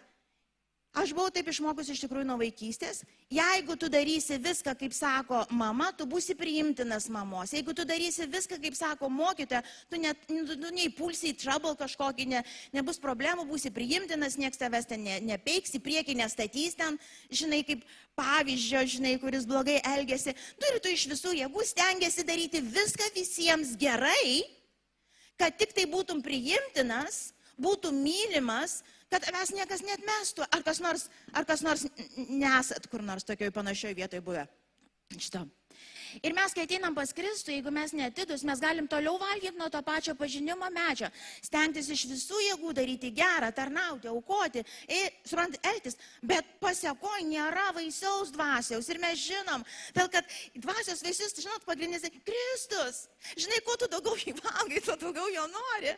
Aš 0.96 1.10
buvau 1.12 1.28
taip 1.28 1.50
išmokus 1.52 1.90
iš 1.92 1.98
tikrųjų 2.06 2.24
nuo 2.24 2.38
vaikystės. 2.40 3.02
Jeigu 3.28 3.74
tu 3.76 3.90
darysi 3.92 4.38
viską, 4.40 4.72
kaip 4.80 4.94
sako 4.96 5.42
mama, 5.52 5.90
tu 5.92 6.06
būsi 6.08 6.32
priimtinas 6.38 7.10
mamos. 7.12 7.52
Jeigu 7.52 7.74
tu 7.76 7.84
darysi 7.84 8.24
viską, 8.32 8.56
kaip 8.62 8.78
sako 8.78 9.10
mokytoja, 9.12 9.60
tu, 9.90 10.00
net, 10.00 10.24
nu, 10.32 10.46
tu 10.48 10.70
neįpulsi 10.72 11.34
į 11.34 11.36
trouble 11.42 11.74
kažkokį, 11.76 12.26
ne, 12.32 12.40
nebus 12.72 12.96
problemų, 13.02 13.44
būsi 13.50 13.74
priimtinas, 13.76 14.38
nieks 14.40 14.62
tavęs 14.62 14.88
ten 14.88 15.04
ne, 15.04 15.20
nepeiks, 15.34 15.76
į 15.76 15.82
priekį 15.84 16.16
nestatys 16.22 16.80
ten, 16.80 16.96
žinai, 17.28 17.60
kaip 17.68 17.84
pavyzdžio, 18.16 18.86
žinai, 18.96 19.18
kuris 19.20 19.44
blogai 19.44 19.82
elgesi. 19.92 20.32
Tu 20.56 20.72
ir 20.72 20.80
tu 20.80 20.96
iš 20.96 21.10
visų 21.12 21.36
jėgų 21.42 21.68
stengiasi 21.74 22.24
daryti 22.24 22.64
viską 22.64 23.12
visiems 23.20 23.76
gerai, 23.76 24.46
kad 25.36 25.60
tik 25.60 25.76
tai 25.76 25.84
būtum 25.92 26.24
priimtinas, 26.24 27.34
būtum 27.60 28.00
mylimas, 28.00 28.80
kad 29.12 29.26
mes 29.34 29.52
niekas 29.56 29.84
net 29.86 30.02
mestų, 30.06 30.46
ar 30.50 30.64
kas 30.66 30.82
nors, 30.84 31.08
ar 31.32 31.46
kas 31.48 31.62
nors 31.66 31.86
nesat 32.16 32.88
kur 32.90 33.04
nors 33.06 33.26
tokioj 33.28 33.54
panašioj 33.54 33.94
vietoje 33.98 34.24
buvę. 34.24 34.46
Šitą. 35.14 35.46
Ir 36.24 36.32
mes, 36.32 36.54
kai 36.54 36.64
ateinam 36.64 36.94
pas 36.96 37.10
Kristų, 37.14 37.52
jeigu 37.52 37.70
mes 37.74 37.92
netidus, 37.96 38.44
mes 38.46 38.60
galim 38.62 38.86
toliau 38.88 39.18
valgyti 39.20 39.58
nuo 39.58 39.68
to 39.72 39.82
pačio 39.84 40.14
pažinimo 40.16 40.68
medžio, 40.72 41.10
stengtis 41.44 41.90
iš 41.92 42.06
visų 42.10 42.40
jėgų 42.44 42.72
daryti 42.78 43.10
gerą, 43.16 43.50
tarnauti, 43.54 44.08
aukoti, 44.10 44.64
suprant, 45.26 45.58
elgtis, 45.70 45.98
bet 46.24 46.48
pasiekoj 46.62 47.26
nėra 47.28 47.68
vaisiaus 47.76 48.32
dvasiaus. 48.34 48.88
Ir 48.92 49.02
mes 49.02 49.20
žinom, 49.26 49.66
dėl 49.96 50.10
kad 50.14 50.36
dvasios 50.54 51.04
vaisius, 51.04 51.36
žinot, 51.36 51.66
pagrindinis 51.68 52.08
Kristus. 52.26 53.06
Žinai, 53.36 53.62
kuo 53.66 53.76
tu 53.76 53.90
daugiau 53.92 54.16
jį 54.16 54.38
valgai, 54.40 54.82
tuo 54.86 54.96
daugiau 55.00 55.28
jo 55.34 55.48
nori. 55.52 55.96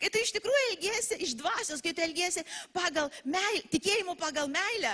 Kai 0.00 0.10
tu 0.12 0.20
iš 0.22 0.32
tikrųjų 0.36 0.64
elgėsi 0.72 1.18
iš 1.26 1.36
dvasios, 1.38 1.82
kai 1.82 1.94
tu 1.96 2.02
elgėsi 2.04 2.44
pagal 2.74 3.10
meilę, 3.24 3.62
tikėjimu 3.72 4.14
pagal 4.20 4.50
meilę, 4.52 4.92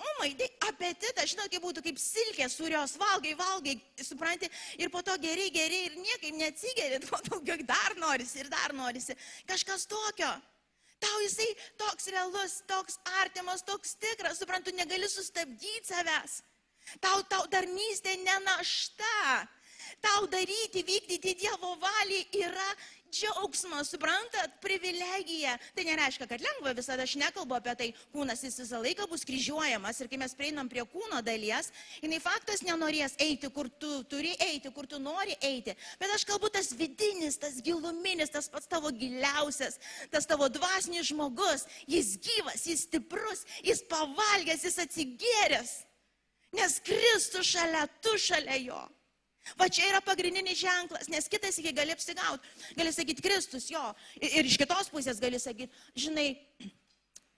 o 0.00 0.12
mai, 0.18 0.30
tai 0.36 0.48
apetitas, 0.68 1.28
žinot, 1.32 1.48
kaip 1.52 1.64
būtų 1.64 1.84
kaip 1.84 1.98
silkė, 2.00 2.48
surios 2.52 2.96
valgai, 3.00 3.34
valgai, 3.38 3.76
supranti, 4.04 4.48
ir 4.80 4.92
po 4.92 5.02
to 5.04 5.16
geriai, 5.20 5.52
geriai 5.54 5.88
ir 5.90 5.98
niekaip 6.00 6.38
neatsigeri, 6.40 7.00
tuo 7.06 7.20
daugiau 7.28 7.60
dar 7.68 7.96
norisi 8.00 8.42
ir 8.42 8.52
dar 8.52 8.76
norisi. 8.76 9.16
Kažkas 9.48 9.88
tokio. 9.90 10.30
Tau 11.00 11.20
jisai 11.24 11.48
toks 11.80 12.10
realus, 12.12 12.58
toks 12.68 12.98
artimas, 13.22 13.64
toks 13.64 13.94
tikras, 14.02 14.36
suprantu, 14.40 14.74
negali 14.76 15.08
sustabdyti 15.08 15.88
savęs. 15.88 16.42
Tau, 17.00 17.22
tau 17.28 17.46
tarnystė 17.52 18.18
nenašta. 18.20 19.48
Tau 20.00 20.26
daryti, 20.32 20.84
vykdyti 20.84 21.34
Dievo 21.40 21.72
valiai 21.80 22.26
yra 22.36 22.68
džiaugsmas, 23.12 23.90
suprantat, 23.92 24.56
privilegija. 24.62 25.56
Tai 25.76 25.84
nereiškia, 25.86 26.28
kad 26.30 26.42
lengva 26.44 26.72
visada, 26.76 27.04
aš 27.04 27.16
nekalbu 27.20 27.56
apie 27.58 27.74
tai, 27.78 27.88
kūnas 28.14 28.44
jis 28.46 28.60
visą 28.62 28.80
laiką 28.82 29.08
bus 29.10 29.26
kryžiuojamas 29.28 30.00
ir 30.00 30.10
kai 30.10 30.20
mes 30.22 30.34
prieinam 30.38 30.70
prie 30.70 30.84
kūno 30.88 31.20
dalies, 31.26 31.70
jinai 32.02 32.20
faktas 32.22 32.64
nenorės 32.66 33.16
eiti, 33.22 33.50
kur 33.54 33.70
tu 33.82 34.02
turi 34.10 34.32
eiti, 34.46 34.72
kur 34.74 34.88
tu 34.90 35.00
nori 35.02 35.36
eiti. 35.42 35.76
Bet 36.00 36.14
aš 36.14 36.26
kalbu 36.28 36.52
tas 36.54 36.72
vidinis, 36.76 37.38
tas 37.42 37.60
giluminis, 37.64 38.32
tas 38.32 38.48
pats 38.52 38.70
tavo 38.70 38.92
giliausias, 38.94 39.80
tas 40.12 40.28
tavo 40.30 40.48
dvasinis 40.52 41.10
žmogus, 41.10 41.66
jis 41.90 42.16
gyvas, 42.22 42.66
jis 42.66 42.86
stiprus, 42.88 43.44
jis 43.66 43.84
pavalgęs, 43.90 44.64
jis 44.68 44.80
atsigėręs. 44.86 45.76
Nes 46.56 46.80
Kristus 46.82 47.46
šalia, 47.46 47.84
tu 48.02 48.16
šalia 48.18 48.56
jo. 48.58 48.80
Va 49.58 49.68
čia 49.72 49.88
yra 49.88 50.02
pagrindinis 50.04 50.60
ženklas, 50.60 51.08
nes 51.08 51.28
kitas 51.30 51.58
iki 51.58 51.72
gali 51.76 51.94
apsigauti. 51.94 52.52
Gali 52.76 52.92
sakyti 52.92 53.24
Kristus, 53.24 53.70
jo. 53.72 53.82
Ir, 54.20 54.44
iš 54.44 54.58
kitos 54.60 54.92
pusės 54.92 55.22
gali 55.22 55.40
sakyti, 55.40 55.72
žinai, 55.98 56.28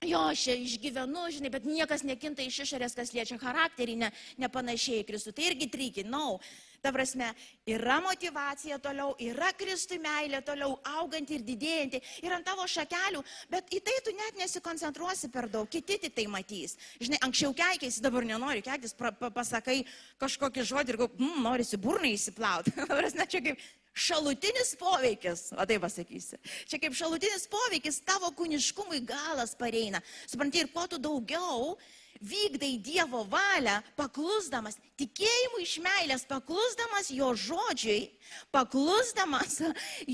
jo, 0.02 0.24
aš 0.32 0.48
išgyvenu, 0.56 1.28
žinai, 1.36 1.52
bet 1.54 1.68
niekas 1.68 2.02
nekinta 2.06 2.44
iš 2.44 2.64
išorės, 2.66 2.98
kas 2.98 3.14
liečia 3.14 3.38
charakterį, 3.40 3.96
ne, 4.02 4.10
nepanašiai 4.42 5.06
Kristų. 5.08 5.36
Tai 5.36 5.48
irgi 5.52 5.70
tryki, 5.72 6.06
nau. 6.08 6.36
No. 6.36 6.71
Ta 6.82 6.90
prasme, 6.90 7.28
yra 7.70 8.00
motivacija 8.02 8.74
toliau, 8.82 9.12
yra 9.22 9.52
Kristui 9.54 10.00
meilė 10.02 10.40
toliau 10.42 10.72
auganti 10.98 11.36
ir 11.36 11.44
didėjanti, 11.46 12.00
ir 12.26 12.34
ant 12.34 12.42
tavo 12.48 12.66
šakelių, 12.66 13.20
bet 13.52 13.70
į 13.70 13.78
tai 13.86 13.94
tu 14.02 14.14
net 14.18 14.40
nesikoncentruosi 14.40 15.30
per 15.30 15.46
daug, 15.52 15.68
kiti 15.70 16.00
tik 16.02 16.16
tai 16.16 16.24
matys. 16.26 16.74
Žinai, 16.98 17.20
anksčiau 17.28 17.54
keikėsi, 17.54 18.02
dabar 18.02 18.26
nenori 18.26 18.64
keiktis, 18.66 18.96
pa, 18.98 19.12
pa, 19.14 19.30
pasakai 19.30 19.84
kažkokį 20.18 20.66
žodį 20.72 20.94
ir 20.94 21.00
galvo, 21.04 21.14
mmm, 21.22 21.46
norisi 21.46 21.78
burnai 21.78 22.16
įsiplauti. 22.16 22.74
Prasme, 22.90 23.30
čia 23.30 23.44
kaip 23.46 23.62
šalutinis 23.94 24.74
poveikis, 24.80 25.52
o 25.54 25.62
tai 25.68 25.78
pasakysi. 25.86 26.42
Čia 26.66 26.82
kaip 26.82 26.98
šalutinis 26.98 27.46
poveikis 27.52 28.02
tavo 28.02 28.34
kūniškumui 28.34 29.04
galas 29.06 29.54
pareina. 29.54 30.02
Supranti, 30.26 30.66
ir 30.66 30.74
kuo 30.74 30.90
tu 30.90 30.98
daugiau 30.98 31.76
vykdai 32.22 32.76
Dievo 32.82 33.24
valią, 33.28 33.80
paklusdamas, 33.98 34.78
tikėjimu 35.00 35.62
iš 35.62 35.76
meilės, 35.82 36.24
paklusdamas 36.30 37.10
jo 37.12 37.32
žodžiui, 37.34 38.10
paklusdamas 38.54 39.58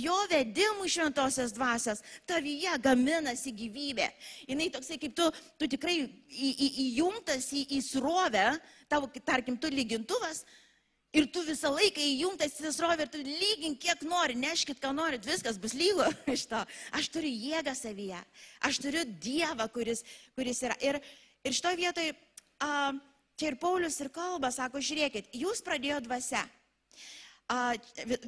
jo 0.06 0.16
vedimų 0.32 0.88
šventosios 0.88 1.54
dvasios, 1.56 2.02
tavyje 2.28 2.76
gaminasi 2.84 3.52
gyvybė. 3.56 4.08
Jis 4.48 4.72
toksai 4.74 5.00
kaip 5.02 5.16
tu, 5.18 5.28
tu 5.60 5.68
tikrai 5.68 5.98
į, 6.00 6.08
į, 6.48 6.70
įjungtas 6.88 7.52
į, 7.52 7.66
į 7.76 7.82
srovę, 7.84 8.48
tavo, 8.88 9.10
tarkim, 9.24 9.60
tu 9.60 9.70
lygintuvas, 9.72 10.44
Ir 11.16 11.24
tu 11.32 11.40
visą 11.40 11.70
laiką 11.72 12.02
įjungtas 12.04 12.58
į 12.60 12.70
srovę 12.76 13.06
ir 13.06 13.08
tu 13.08 13.20
lygink 13.24 13.78
kiek 13.80 14.02
nori, 14.04 14.34
neškit, 14.36 14.76
ką 14.82 14.90
norit, 14.92 15.24
viskas 15.24 15.56
bus 15.56 15.72
lygu 15.72 16.04
iš 16.28 16.44
to. 16.50 16.60
Aš 16.98 17.08
turiu 17.14 17.30
jėgą 17.32 17.72
savyje, 17.72 18.18
aš 18.68 18.80
turiu 18.84 19.06
Dievą, 19.24 19.70
kuris, 19.72 20.04
kuris 20.36 20.60
yra. 20.68 20.76
Ir, 20.84 21.00
ir 21.48 21.56
šitoje 21.56 21.80
vietoje, 21.80 22.14
a, 22.64 22.92
čia 23.38 23.52
ir 23.52 23.58
Paulius 23.60 23.98
ir 24.02 24.12
kalba, 24.14 24.52
sako, 24.54 24.82
žiūrėkit, 24.84 25.32
jūs 25.36 25.62
pradėjo 25.66 26.02
dvasia. 26.06 26.44
A, 27.48 27.72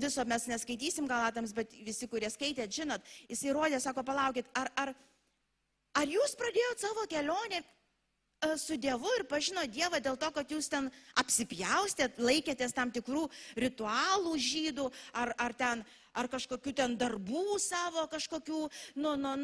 viso 0.00 0.24
mes 0.24 0.46
neskaitysim 0.48 1.08
galatams, 1.10 1.52
bet 1.56 1.74
visi, 1.84 2.08
kurie 2.08 2.30
skaitėt, 2.32 2.72
žinot, 2.72 3.04
jis 3.28 3.44
įrodė, 3.50 3.82
sako, 3.82 4.04
palaukit, 4.06 4.48
ar, 4.56 4.72
ar, 4.80 4.94
ar 6.00 6.16
jūs 6.16 6.38
pradėjot 6.40 6.88
savo 6.88 7.04
kelionę 7.10 7.60
su 8.56 8.76
Dievu 8.80 9.10
ir 9.18 9.26
pažino 9.28 9.62
Dievą 9.68 10.00
dėl 10.00 10.16
to, 10.16 10.30
kad 10.32 10.48
jūs 10.48 10.70
ten 10.72 10.88
apsipjaustėt, 11.20 12.16
laikėtės 12.16 12.72
tam 12.72 12.88
tikrų 12.90 13.26
ritualų 13.60 14.36
žydų, 14.40 14.86
ar, 15.12 15.34
ar, 15.36 15.52
ten, 15.52 15.84
ar 16.16 16.28
kažkokių 16.32 16.72
ten 16.72 16.96
darbų 16.96 17.58
savo, 17.60 18.06
kažkokių, 18.08 18.62
nu, 18.96 19.16
nu, 19.20 19.34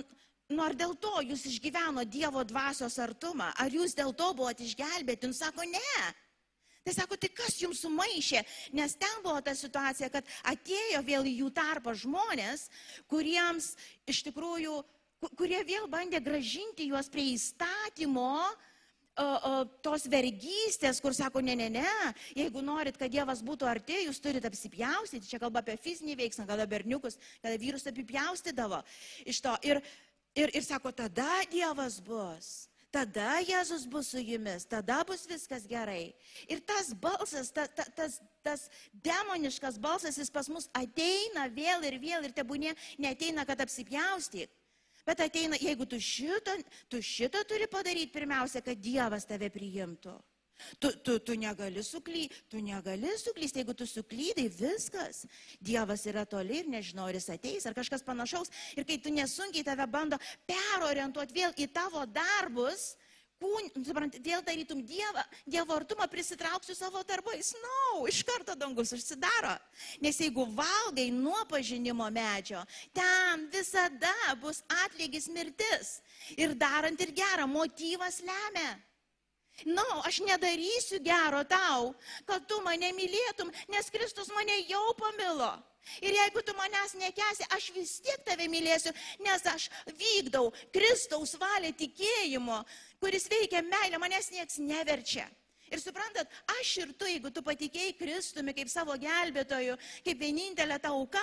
nu, 0.53 0.63
ar 0.63 0.77
dėl 0.79 0.95
to 1.01 1.23
jūs 1.27 1.47
išgyveno 1.51 2.05
Dievo 2.07 2.45
dvasios 2.47 2.99
artumą, 3.03 3.51
ar 3.59 3.73
jūs 3.73 3.97
dėl 3.99 4.15
to 4.15 4.31
buvote 4.37 4.65
išgelbėti, 4.67 5.27
jums 5.27 5.43
sako, 5.43 5.67
ne. 5.69 6.01
Tai 6.87 6.95
sako, 6.95 7.17
tai 7.19 7.33
kas 7.35 7.57
jums 7.59 7.81
sumaišė? 7.83 8.45
Nes 8.79 8.95
ten 8.95 9.17
buvo 9.25 9.41
ta 9.43 9.57
situacija, 9.59 10.07
kad 10.15 10.29
atėjo 10.47 11.01
vėl 11.09 11.27
į 11.27 11.33
jų 11.41 11.49
tarpą 11.57 11.97
žmonės, 11.99 12.69
kuriems 13.11 13.73
iš 14.07 14.23
tikrųjų, 14.29 14.77
kurie 15.35 15.65
vėl 15.67 15.91
bandė 15.91 16.23
gražinti 16.23 16.87
juos 16.87 17.11
prie 17.11 17.33
įstatymo, 17.33 18.37
tos 19.83 20.05
vergystės, 20.13 21.01
kur 21.01 21.15
sako, 21.17 21.41
ne, 21.41 21.55
ne, 21.57 21.71
ne, 21.73 21.93
jeigu 22.37 22.61
norit, 22.61 22.99
kad 23.01 23.11
Dievas 23.11 23.41
būtų 23.45 23.65
arti, 23.69 24.03
jūs 24.05 24.21
turite 24.21 24.51
apsipjaustyti, 24.51 25.29
čia 25.31 25.41
kalba 25.41 25.63
apie 25.65 25.79
fizinį 25.81 26.19
veiksmą, 26.21 26.45
kada 26.49 26.67
berniukus, 26.69 27.17
kada 27.41 27.57
vyrus 27.57 27.89
apipjaustydavo 27.89 28.83
iš 29.25 29.41
to. 29.41 29.55
Ir, 29.65 29.81
ir, 30.37 30.53
ir 30.55 30.65
sako, 30.65 30.93
tada 30.93 31.43
Dievas 31.51 31.99
bus. 32.05 32.69
Tada 32.97 33.43
Jėzus 33.45 33.85
bus 33.91 34.09
su 34.15 34.21
jumis, 34.23 34.65
tada 34.65 35.03
bus 35.05 35.27
viskas 35.29 35.67
gerai. 35.69 36.15
Ir 36.49 36.63
tas 36.65 36.95
balsas, 36.95 37.51
ta, 37.53 37.67
ta, 37.69 37.85
tas, 37.97 38.21
tas 38.47 38.63
demoniškas 39.05 39.77
balsas, 39.83 40.17
jis 40.17 40.31
pas 40.33 40.49
mus 40.49 40.71
ateina 40.73 41.45
vėl 41.53 41.85
ir 41.85 41.99
vėl 42.01 42.29
ir 42.29 42.33
tebūnė 42.37 42.73
neteina, 43.03 43.45
kad 43.45 43.61
apsipjaustyk. 43.67 44.49
Bet 45.07 45.21
ateina, 45.23 45.59
jeigu 45.61 45.85
tu 45.87 45.99
šitą, 46.03 46.57
tu 46.91 47.03
šitą 47.05 47.45
turi 47.47 47.69
padaryti 47.71 48.15
pirmiausia, 48.15 48.65
kad 48.65 48.81
Dievas 48.81 49.29
tave 49.29 49.51
priimtų. 49.53 50.17
Tu, 50.81 50.91
tu, 51.05 51.19
tu 51.21 51.37
negali 51.37 51.83
suklysti, 51.85 52.43
tu 52.49 52.61
negali 52.65 53.13
suklysti, 53.21 53.61
jeigu 53.61 53.75
tu 53.77 53.87
suklydai, 53.87 54.47
viskas. 54.49 55.25
Dievas 55.61 56.07
yra 56.09 56.25
toli 56.29 56.63
ir 56.63 56.71
nežinau, 56.73 57.09
ar 57.09 57.17
jis 57.19 57.29
ateis, 57.35 57.67
ar 57.69 57.77
kažkas 57.77 58.05
panašaus. 58.07 58.53
Ir 58.77 58.87
kai 58.89 58.97
tu 59.01 59.13
nesunkiai 59.13 59.67
tave 59.67 59.87
bando 59.91 60.19
perorientuoti 60.49 61.37
vėl 61.37 61.53
į 61.61 61.69
tavo 61.77 62.07
darbus, 62.09 62.95
kūn, 63.41 63.69
suprant, 63.85 64.17
dėl 64.25 64.43
tarytum 64.45 64.81
Dievą, 64.87 65.23
Dievo 65.45 65.77
artumą 65.77 66.09
prisitrauksiu 66.09 66.77
savo 66.77 67.03
darbais. 67.09 67.53
Na, 67.61 67.77
no, 67.93 68.07
iš 68.09 68.23
karto 68.27 68.57
dangus 68.57 68.95
užsidaro. 68.97 69.55
Nes 70.01 70.21
jeigu 70.21 70.47
valgai 70.57 71.11
nuo 71.13 71.43
pažinimo 71.51 72.09
medžio, 72.13 72.63
ten 72.97 73.47
visada 73.53 74.15
bus 74.41 74.63
atlygis 74.87 75.29
mirtis. 75.29 75.99
Ir 76.37 76.57
darant 76.57 77.01
ir 77.01 77.13
gerą, 77.17 77.49
motyvas 77.51 78.23
lemia. 78.25 78.77
Na, 79.65 79.81
no, 79.81 80.03
aš 80.05 80.21
nedarysiu 80.21 81.01
gero 81.01 81.41
tau, 81.49 81.95
kad 82.29 82.45
tu 82.49 82.59
mane 82.65 82.91
mylėtum, 82.93 83.49
nes 83.73 83.89
Kristus 83.91 84.29
mane 84.35 84.59
jau 84.69 84.93
pamilo. 84.99 85.55
Ir 86.03 86.13
jeigu 86.19 86.43
tu 86.43 86.53
manęs 86.59 86.97
nekesi, 86.99 87.47
aš 87.55 87.71
vis 87.73 87.95
tiek 88.05 88.21
tave 88.27 88.51
mylėsiu, 88.51 88.93
nes 89.23 89.47
aš 89.49 89.69
vykdau 89.97 90.51
Kristaus 90.75 91.37
valią 91.41 91.71
tikėjimo, 91.79 92.59
kuris 93.01 93.31
veikia 93.31 93.63
meilę, 93.65 94.01
manęs 94.03 94.33
nieks 94.35 94.59
neverčia. 94.61 95.25
Ir 95.67 95.81
suprantat, 95.83 96.31
aš 96.61 96.73
ir 96.83 96.93
tu, 96.95 97.09
jeigu 97.11 97.31
tu 97.35 97.43
patikėjai 97.43 97.95
Kristumi 97.99 98.53
kaip 98.55 98.69
savo 98.71 98.95
gelbėtoju, 99.03 99.75
kaip 100.07 100.21
vienintelė 100.21 100.77
tauka, 100.83 101.23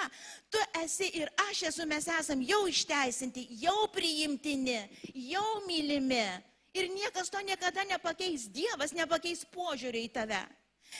tu 0.51 0.59
esi 0.81 1.07
ir 1.21 1.31
aš 1.45 1.67
esu, 1.69 1.85
mes 1.87 2.09
esam 2.17 2.41
jau 2.43 2.63
išteisinti, 2.67 3.45
jau 3.61 3.85
priimtini, 3.93 4.81
jau 5.29 5.61
mylimi. 5.67 6.25
Ir 6.73 6.89
niekas 6.89 7.29
to 7.29 7.37
niekada 7.45 7.85
nepakeis, 7.85 8.49
Dievas 8.49 8.95
nepakeis 8.97 9.45
požiūrį 9.53 10.07
į 10.09 10.13
tave. 10.13 10.41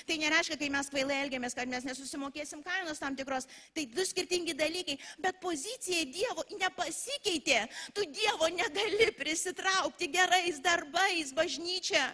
Tai 0.08 0.18
nereiškia, 0.18 0.58
kai 0.58 0.70
mes 0.74 0.90
kvailai 0.90 1.20
elgiamės, 1.24 1.56
kad 1.58 1.70
mes 1.70 1.86
nesusimokėsim 1.86 2.64
kainos 2.66 3.02
tam 3.02 3.18
tikros. 3.18 3.46
Tai 3.76 3.84
du 3.94 4.06
skirtingi 4.06 4.56
dalykai. 4.58 4.98
Bet 5.22 5.38
pozicija 5.44 6.06
Dievo 6.10 6.46
nepasikeitė. 6.58 7.60
Tu 7.94 8.08
Dievo 8.10 8.50
negali 8.54 9.12
prisitraukti 9.18 10.10
gerais 10.14 10.62
darbais 10.66 11.34
bažnyčia. 11.38 12.08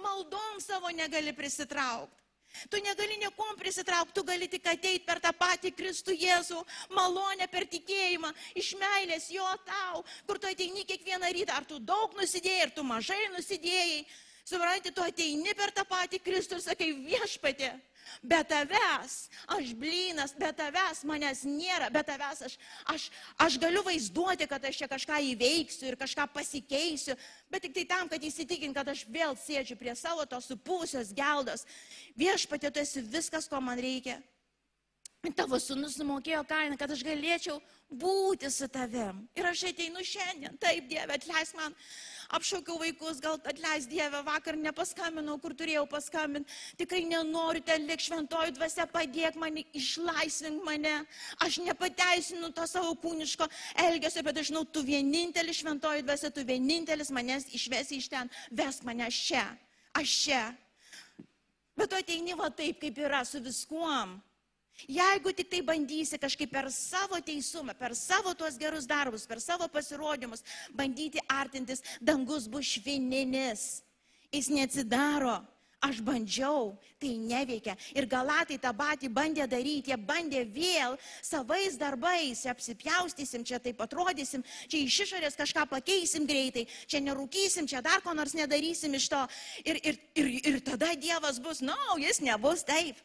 Maldom 0.00 0.60
savo 0.64 0.92
negali 0.92 1.36
prisitraukti. 1.36 2.19
Tu 2.70 2.80
negali 2.84 3.18
niekom 3.22 3.58
prisitraukti, 3.58 4.14
tu 4.16 4.24
gali 4.26 4.48
tik 4.50 4.66
ateiti 4.66 5.04
per 5.06 5.20
tą 5.22 5.32
patį 5.36 5.74
Kristų 5.76 6.16
Jėzų, 6.18 6.62
malonę 6.96 7.46
per 7.52 7.68
tikėjimą, 7.70 8.32
iš 8.58 8.72
meilės 8.80 9.30
jo 9.32 9.46
tau, 9.68 10.02
kur 10.26 10.40
tu 10.40 10.50
ateini 10.50 10.84
kiekvieną 10.88 11.30
rytą, 11.36 11.60
ar 11.60 11.68
tu 11.68 11.78
daug 11.78 12.16
nusidėjai, 12.18 12.66
ar 12.66 12.74
tu 12.74 12.86
mažai 12.86 13.22
nusidėjai, 13.36 14.02
Suprantate, 14.50 14.90
tu 14.90 15.02
ateini 15.04 15.52
per 15.54 15.70
tą 15.70 15.84
patį 15.86 16.18
Kristų 16.24 16.56
ir 16.58 16.62
sakai 16.64 16.88
viešpatė, 16.96 17.68
be 18.22 18.40
tavęs, 18.44 19.16
aš 19.56 19.72
blynas, 19.78 20.34
be 20.38 20.50
tavęs 20.56 21.04
manęs 21.08 21.44
nėra, 21.48 21.90
be 21.92 22.02
tavęs 22.06 22.42
aš, 22.48 22.56
aš, 22.94 23.06
aš 23.46 23.58
galiu 23.62 23.84
vaizduoti, 23.86 24.48
kad 24.50 24.64
aš 24.64 24.82
čia 24.82 24.90
kažką 24.90 25.20
įveiksiu 25.32 25.90
ir 25.90 25.98
kažką 26.00 26.28
pasikeisiu, 26.34 27.16
bet 27.50 27.66
tik 27.66 27.76
tai 27.78 27.86
tam, 27.94 28.10
kad 28.12 28.22
įsitikint, 28.22 28.76
kad 28.76 28.88
aš 28.88 29.04
vėl 29.10 29.36
sėdžiu 29.38 29.78
prie 29.80 29.96
savo 29.98 30.26
tos 30.28 30.50
supūsios 30.50 31.14
geldos. 31.16 31.66
Viešpatė, 32.18 32.70
tu 32.70 32.84
esi 32.84 33.02
viskas, 33.04 33.48
ko 33.50 33.60
man 33.64 33.80
reikia. 33.80 34.20
Tavo 35.20 35.58
sunus 35.60 35.98
sumokėjo 35.98 36.40
kainą, 36.48 36.78
kad 36.80 36.92
aš 36.94 37.02
galėčiau 37.04 37.58
būti 37.92 38.48
su 38.48 38.64
tavim. 38.72 39.18
Ir 39.36 39.48
aš 39.50 39.66
ateinu 39.68 40.00
šiandien, 40.00 40.54
taip, 40.60 40.86
Dieve, 40.88 41.12
atleis 41.12 41.50
man 41.58 41.74
apšaukiau 42.32 42.78
vaikus, 42.80 43.18
gal 43.20 43.36
atleis 43.44 43.84
Dieve, 43.90 44.22
vakar 44.24 44.56
nepaskambinau, 44.56 45.36
kur 45.42 45.52
turėjau 45.58 45.82
paskambinti, 45.90 46.48
tikrai 46.80 47.02
nenoriu 47.10 47.60
ten 47.66 47.84
liek 47.84 48.00
šventoji 48.00 48.54
dvasia, 48.56 48.86
padėk 48.88 49.36
mane, 49.42 49.66
išlaisvink 49.76 50.64
mane, 50.64 50.94
aš 51.44 51.60
nepateisinu 51.66 52.48
to 52.56 52.64
savo 52.70 52.94
kūniško 53.04 53.50
elgesio, 53.84 54.24
bet 54.24 54.40
aš 54.40 54.54
žinau, 54.54 54.64
tu 54.64 54.86
vienintelis 54.88 55.60
šventoji 55.60 56.06
dvasia, 56.06 56.32
tu 56.32 56.46
vienintelis 56.48 57.12
manęs 57.12 57.50
išvesi 57.60 58.00
iš 58.00 58.08
ten, 58.08 58.32
vesk 58.56 58.88
mane 58.88 59.12
čia, 59.12 59.44
aš 60.00 60.16
čia. 60.24 60.42
Bet 61.76 61.92
tu 61.92 62.00
ateini 62.00 62.40
va 62.40 62.48
taip, 62.48 62.80
kaip 62.80 63.04
yra, 63.04 63.20
su 63.28 63.44
viskuom. 63.44 64.16
Jeigu 64.88 65.32
tik 65.36 65.50
tai 65.50 65.60
bandysi 65.66 66.18
kažkaip 66.20 66.50
per 66.52 66.70
savo 66.72 67.20
teisumą, 67.20 67.74
per 67.78 67.94
savo 67.98 68.34
tuos 68.34 68.58
gerus 68.60 68.86
darbus, 68.86 69.26
per 69.26 69.40
savo 69.40 69.68
pasirodymus 69.68 70.44
bandyti 70.72 71.20
artintis, 71.28 71.82
dangus 72.00 72.48
bus 72.48 72.76
švininis. 72.76 73.82
Jis 74.30 74.48
neatsidaro. 74.48 75.40
Aš 75.80 76.02
bandžiau, 76.04 76.74
tai 77.00 77.14
neveikia. 77.16 77.72
Ir 77.96 78.04
galatai 78.04 78.58
tą 78.60 78.68
patį 78.76 79.08
bandė 79.16 79.46
daryti, 79.48 79.88
jie 79.88 79.96
bandė 79.96 80.42
vėl 80.44 80.98
savais 81.24 81.78
darbais, 81.80 82.42
apsipjaustysim, 82.52 83.46
čia 83.48 83.56
taip 83.64 83.80
atrodysim, 83.80 84.44
čia 84.68 84.82
iš 84.84 84.98
išorės 85.06 85.40
kažką 85.40 85.64
pakeisim 85.72 86.28
greitai, 86.28 86.66
čia 86.84 87.00
nerūkysim, 87.00 87.64
čia 87.64 87.80
dar 87.80 88.04
ko 88.04 88.12
nors 88.12 88.36
nedarysim 88.36 88.92
iš 88.92 89.08
to. 89.08 89.22
Ir, 89.64 89.80
ir, 89.80 89.96
ir, 90.20 90.28
ir 90.52 90.60
tada 90.68 90.92
Dievas 91.00 91.40
bus, 91.40 91.64
na, 91.64 91.72
no, 91.72 91.96
jis 91.96 92.20
nebus 92.20 92.60
taip. 92.68 93.00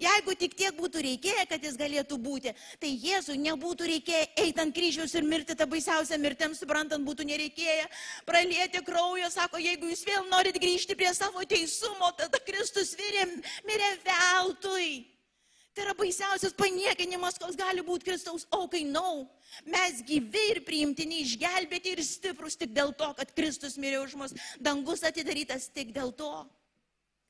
Jeigu 0.00 0.34
tik 0.40 0.56
tiek 0.56 0.74
būtų 0.76 1.02
reikėję, 1.04 1.44
kad 1.50 1.64
jis 1.64 1.76
galėtų 1.80 2.18
būti, 2.24 2.54
tai 2.80 2.90
Jėzui 2.90 3.36
nebūtų 3.42 3.88
reikėję 3.90 4.26
eiti 4.46 4.62
ant 4.62 4.74
kryžiaus 4.74 5.14
ir 5.14 5.26
mirti 5.28 5.56
tą 5.58 5.68
baisiausią 5.70 6.18
mirtim, 6.22 6.54
suprantant, 6.56 7.04
būtų 7.04 7.26
nereikėję 7.28 7.88
pralieti 8.26 8.80
kraujo, 8.86 9.28
sako, 9.30 9.60
jeigu 9.60 9.90
jūs 9.92 10.06
vėl 10.08 10.28
norit 10.30 10.56
grįžti 10.60 10.96
prie 10.96 11.12
savo 11.14 11.44
teisumo, 11.48 12.12
tada 12.16 12.40
Kristus 12.46 12.94
mirė, 13.00 13.28
mirė 13.68 13.90
veltui. 14.06 15.04
Tai 15.74 15.82
yra 15.88 15.94
baisiausias 15.98 16.54
paniekinimas, 16.54 17.34
koks 17.42 17.56
gali 17.58 17.82
būti 17.82 18.06
Kristaus 18.06 18.44
aukai, 18.54 18.84
nau. 18.86 19.24
No. 19.24 19.44
Mes 19.66 20.00
gyvi 20.06 20.42
ir 20.52 20.60
priimtini, 20.66 21.20
išgelbėti 21.24 21.96
ir 21.96 22.02
stiprus 22.06 22.56
tik 22.58 22.70
dėl 22.74 22.92
to, 22.98 23.08
kad 23.18 23.32
Kristus 23.34 23.74
mirė 23.78 24.00
už 24.04 24.14
mus, 24.18 24.34
dangus 24.62 25.02
atidarytas 25.06 25.66
tik 25.74 25.90
dėl 25.94 26.14
to. 26.14 26.30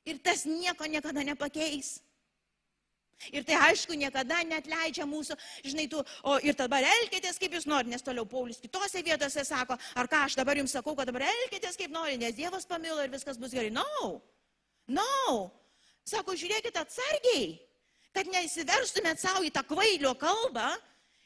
Ir 0.05 0.21
tas 0.21 0.45
nieko 0.45 0.85
niekada 0.85 1.25
nepakeis. 1.25 1.99
Ir 3.33 3.45
tai 3.47 3.57
aišku, 3.71 3.97
niekada 3.97 4.43
net 4.45 4.67
leidžia 4.69 5.07
mūsų, 5.09 5.37
žinai, 5.65 5.89
tu, 5.89 6.03
o 6.27 6.37
ir 6.45 6.57
dabar 6.59 6.85
elkitės 6.85 7.39
kaip 7.41 7.55
jūs 7.57 7.69
norite, 7.71 7.93
nes 7.95 8.05
toliau 8.05 8.27
Paulius 8.29 8.61
kitose 8.61 9.03
vietose 9.07 9.47
sako, 9.47 9.79
ar 9.97 10.11
ką 10.11 10.25
aš 10.27 10.39
dabar 10.41 10.59
jums 10.61 10.75
sakau, 10.77 10.97
kad 10.99 11.09
dabar 11.09 11.25
elkitės 11.31 11.79
kaip 11.81 11.95
norite, 11.95 12.21
nes 12.21 12.37
Dievas 12.37 12.69
pamilo 12.69 13.01
ir 13.01 13.13
viskas 13.15 13.41
bus 13.41 13.55
gerai. 13.55 13.73
No, 13.73 14.19
no, 14.91 15.15
Sako, 16.05 16.37
žiūrėkit 16.37 16.77
atsargiai, 16.77 17.55
kad 18.15 18.29
neįsiverstumėt 18.29 19.23
savo 19.23 19.45
į 19.45 19.53
tą 19.55 19.65
kvailio 19.67 20.13
kalbą 20.21 20.75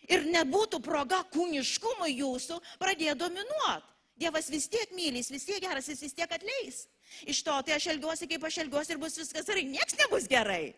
ir 0.09 0.29
nebūtų 0.31 0.79
proga 0.85 1.25
kūniškumui 1.35 2.15
jūsų 2.15 2.61
pradėti 2.79 3.19
dominuoti. 3.19 3.95
Dievas 4.19 4.49
vis 4.51 4.67
tiek 4.71 4.91
mylys, 4.95 5.31
vis 5.31 5.45
tiek 5.47 5.61
geras, 5.63 5.87
jis 5.91 6.01
vis 6.03 6.15
tiek 6.15 6.31
atleis. 6.35 6.87
Iš 7.27 7.43
to 7.47 7.55
tai 7.67 7.77
aš 7.77 7.87
elgiuosi, 7.93 8.27
kaip 8.31 8.47
aš 8.47 8.57
elgiuosi 8.65 8.95
ir 8.95 9.03
bus 9.03 9.19
viskas 9.19 9.47
gerai. 9.47 9.63
Niekas 9.67 9.99
nebus 9.99 10.27
gerai. 10.31 10.75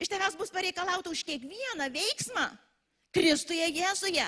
Iš 0.00 0.08
tavęs 0.08 0.36
bus 0.40 0.50
pareikalauta 0.50 1.10
už 1.12 1.24
kiekvieną 1.28 1.90
veiksmą. 1.92 2.48
Kristuje 3.12 3.66
Jėzuje. 3.68 4.24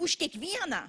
Už 0.00 0.16
kiekvieną 0.16 0.80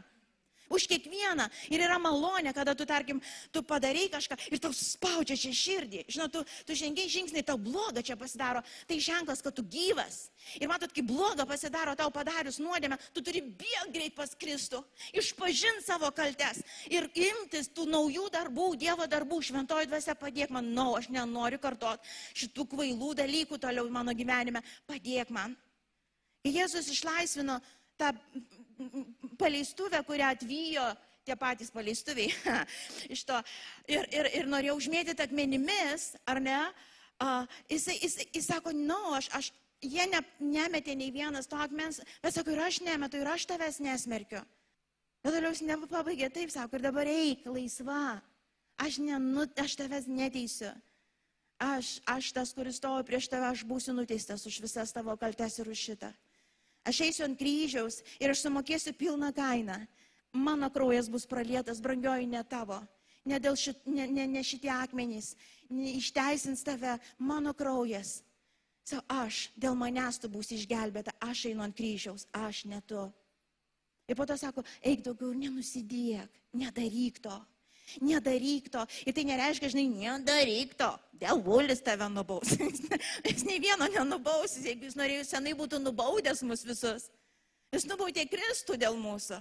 už 0.71 0.87
kiekvieną. 0.91 1.47
Ir 1.69 1.83
yra 1.85 1.99
malonė, 2.01 2.53
kada 2.55 2.75
tu, 2.77 2.87
tarkim, 2.87 3.21
tu 3.51 3.63
padarai 3.67 4.07
kažką 4.11 4.37
ir 4.51 4.61
tau 4.63 4.73
spaudžia 4.75 5.37
čia 5.39 5.53
širdį. 5.55 6.05
Žinau, 6.11 6.29
tu, 6.31 6.43
tu 6.67 6.77
žengiai 6.77 7.11
žingsnį, 7.11 7.43
tau 7.47 7.59
bloga 7.61 8.03
čia 8.05 8.17
pasidaro. 8.19 8.63
Tai 8.87 8.99
ženklas, 9.03 9.43
kad 9.43 9.55
tu 9.57 9.65
gyvas. 9.67 10.29
Ir 10.59 10.71
matot, 10.71 10.91
kai 10.93 11.03
bloga 11.05 11.45
pasidaro 11.49 11.95
tau 11.99 12.09
padarius 12.13 12.59
nuodėmę, 12.63 12.97
tu 13.13 13.23
turi 13.25 13.43
bėg 13.43 13.91
greit 13.93 14.15
pas 14.17 14.31
Kristų, 14.39 14.81
išpažinti 15.13 15.85
savo 15.85 16.09
kaltes 16.15 16.61
ir 16.89 17.09
imtis 17.13 17.69
tų 17.75 17.87
naujų 17.91 18.29
darbų, 18.33 18.69
Dievo 18.81 19.05
darbų, 19.09 19.41
šventoji 19.45 19.89
dvasia 19.89 20.15
padėk 20.17 20.53
man, 20.53 20.71
na, 20.73 20.85
no, 20.85 20.95
aš 20.97 21.11
nenoriu 21.13 21.59
kartot 21.61 22.01
šitų 22.37 22.65
kvailų 22.73 23.13
dalykų 23.21 23.59
toliau 23.61 23.89
mano 23.93 24.15
gyvenime, 24.17 24.63
padėk 24.89 25.29
man. 25.33 25.55
Jėzus 26.47 26.89
išlaisvino 26.89 27.59
tą 28.01 28.15
paleistuvę, 29.39 30.03
kurią 30.07 30.33
atvyjo 30.35 30.85
tie 31.25 31.35
patys 31.37 31.71
paleistuviai 31.73 32.31
iš 33.13 33.25
to 33.29 33.37
ir, 33.89 34.07
ir, 34.09 34.29
ir 34.41 34.49
norėjo 34.49 34.77
užmėtyti 34.79 35.25
akmenimis, 35.25 36.13
ar 36.25 36.41
ne? 36.41 36.61
Uh, 37.21 37.45
jis, 37.69 37.85
jis, 38.01 38.15
jis 38.33 38.47
sako, 38.49 38.73
na, 38.73 38.95
no, 38.95 39.13
aš, 39.19 39.27
aš, 39.37 39.51
jie 39.85 40.07
ne, 40.09 40.23
nemetė 40.41 40.95
nei 40.97 41.11
vienas 41.13 41.49
to 41.49 41.59
akmens, 41.61 41.99
bet 42.23 42.33
sako, 42.33 42.55
ir 42.55 42.63
aš 42.65 42.79
nemetu, 42.85 43.19
ir 43.21 43.29
aš 43.29 43.45
tavęs 43.51 43.77
nesmerkiu. 43.85 44.41
Bet 45.21 45.35
toliau 45.35 45.53
jis 45.53 45.61
nepabaigė 45.67 46.31
taip, 46.33 46.49
sako, 46.49 46.79
ir 46.79 46.87
dabar 46.87 47.09
eik 47.09 47.45
laisva, 47.45 48.17
aš, 48.81 48.97
nenu, 49.05 49.45
aš 49.61 49.77
tavęs 49.83 50.09
neteisiu. 50.09 50.73
Aš, 51.61 51.99
aš 52.09 52.31
tas, 52.33 52.55
kuris 52.57 52.79
stovi 52.81 53.05
prieš 53.05 53.27
tave, 53.29 53.45
aš 53.51 53.61
būsiu 53.69 53.93
nuteistas 53.93 54.47
už 54.49 54.55
visas 54.63 54.89
tavo 54.95 55.13
kaltes 55.21 55.59
ir 55.61 55.69
už 55.69 55.77
šitą. 55.77 56.09
Aš 56.87 57.03
eisiu 57.05 57.27
ant 57.27 57.37
kryžiaus 57.37 57.99
ir 58.19 58.33
aš 58.33 58.45
sumokėsiu 58.45 58.93
pilną 58.97 59.29
kainą. 59.35 59.77
Mano 60.33 60.69
kraujas 60.71 61.09
bus 61.11 61.27
pralietas, 61.29 61.81
brangioji 61.83 62.29
ne 62.31 62.41
tavo. 62.43 62.79
Ne, 63.25 63.37
šit, 63.37 63.83
ne, 63.85 64.07
ne, 64.07 64.25
ne 64.27 64.41
šitie 64.41 64.71
akmenys. 64.73 65.35
Ne, 65.69 65.93
išteisins 65.99 66.63
tave 66.65 66.97
mano 67.19 67.53
kraujas. 67.53 68.21
Savo, 68.87 69.03
aš, 69.13 69.51
dėl 69.53 69.77
manęs 69.77 70.17
tu 70.17 70.29
būsi 70.31 70.57
išgelbėta, 70.57 71.13
aš 71.21 71.45
einu 71.51 71.61
ant 71.67 71.75
kryžiaus, 71.77 72.25
aš 72.33 72.65
ne 72.65 72.81
tu. 72.81 73.03
Ir 74.09 74.17
po 74.17 74.25
to 74.25 74.35
sako, 74.39 74.63
eik 74.81 75.03
daugiau 75.05 75.35
ir 75.35 75.41
nenusidėk, 75.43 76.41
nedaryk 76.57 77.21
to. 77.21 77.35
Nedaryk 77.99 78.69
to. 78.71 78.85
Ir 79.05 79.15
tai 79.17 79.25
nereiškia, 79.27 79.71
žinai, 79.73 79.87
nedaryk 80.05 80.75
to. 80.79 80.91
Dėl 81.21 81.41
volis 81.45 81.83
tave 81.85 82.07
nubaus. 82.09 82.55
jis 83.27 83.43
nei 83.45 83.59
vieno 83.61 83.87
nenubaus, 83.91 84.55
jeigu 84.63 84.87
jis 84.87 84.97
norėjo 84.97 85.27
senai 85.27 85.53
būtų 85.57 85.81
nubaudęs 85.83 86.41
mus 86.47 86.65
visus. 86.65 87.09
Jis 87.71 87.85
nubaudė 87.87 88.25
Kristų 88.29 88.79
dėl 88.79 88.97
mūsų. 88.99 89.37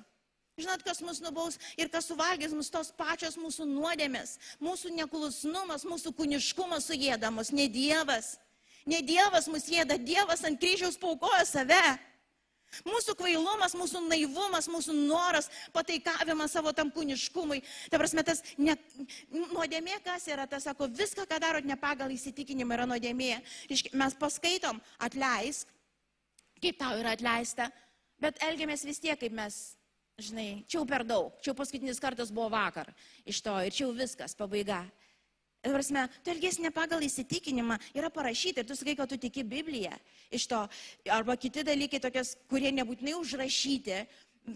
Žinot, 0.61 0.83
kas 0.85 1.01
mus 1.01 1.23
nubaus 1.25 1.57
ir 1.81 1.89
kas 1.89 2.11
suvalgys 2.11 2.53
mus 2.53 2.69
tos 2.73 2.91
pačios 2.93 3.39
mūsų 3.41 3.65
nuodėmės, 3.71 4.37
mūsų 4.61 4.93
neklusnumas, 4.99 5.87
mūsų 5.89 6.13
kūniškumas 6.19 6.91
sugėdamus, 6.91 7.53
ne 7.57 7.69
Dievas. 7.71 8.35
Ne 8.89 9.01
Dievas 9.05 9.49
mus 9.49 9.69
jėda, 9.69 9.97
Dievas 10.01 10.45
ant 10.45 10.61
kryžiaus 10.61 10.99
paukoja 11.01 11.47
save. 11.49 11.81
Mūsų 12.87 13.17
kvailumas, 13.19 13.75
mūsų 13.75 14.05
naivumas, 14.07 14.69
mūsų 14.71 14.95
noras, 14.95 15.51
pataikavimas 15.75 16.55
savo 16.55 16.73
tam 16.77 16.93
kūniškumui. 16.95 17.61
Ta 17.91 17.99
prasme, 17.99 18.23
tas 18.27 18.45
ne, 18.59 18.77
nuodėmė, 19.51 19.99
kas 20.05 20.29
yra, 20.31 20.47
tas 20.51 20.69
sako, 20.69 20.89
viską, 20.95 21.27
ką 21.29 21.41
darot 21.43 21.67
ne 21.67 21.77
pagal 21.81 22.15
įsitikinimą, 22.15 22.79
yra 22.79 22.87
nuodėmė. 22.91 23.33
Mes 23.99 24.17
paskaitom, 24.21 24.79
atleisk, 25.03 25.71
kaip 26.63 26.79
tau 26.79 26.95
yra 27.01 27.17
atleista, 27.19 27.69
bet 28.23 28.41
elgiamės 28.47 28.87
vis 28.87 29.03
tiek, 29.03 29.19
kaip 29.19 29.35
mes, 29.35 29.61
žinai, 30.21 30.49
čia 30.69 30.79
jau 30.79 30.87
per 30.89 31.05
daug, 31.09 31.35
čia 31.43 31.51
jau 31.51 31.59
paskutinis 31.59 32.03
kartas 32.03 32.31
buvo 32.35 32.53
vakar 32.53 32.93
iš 33.29 33.41
to 33.45 33.55
ir 33.65 33.75
čia 33.75 33.87
jau 33.87 33.95
viskas, 33.97 34.37
pabaiga. 34.39 34.85
Prasme, 35.61 36.07
tu 36.25 36.33
elgesi 36.33 36.63
ne 36.65 36.71
pagal 36.73 37.03
įsitikinimą, 37.05 37.77
yra 37.93 38.09
parašyta 38.13 38.63
ir 38.63 38.69
tu 38.69 38.77
sakai, 38.79 38.95
kad 38.97 39.11
tu 39.13 39.19
tiki 39.21 39.45
Bibliją 39.45 39.93
iš 40.33 40.47
to. 40.49 40.61
Arba 41.13 41.37
kiti 41.37 41.65
dalykai, 41.67 42.01
tokios, 42.01 42.33
kurie 42.49 42.73
nebūtinai 42.73 43.13
užrašyti 43.19 43.99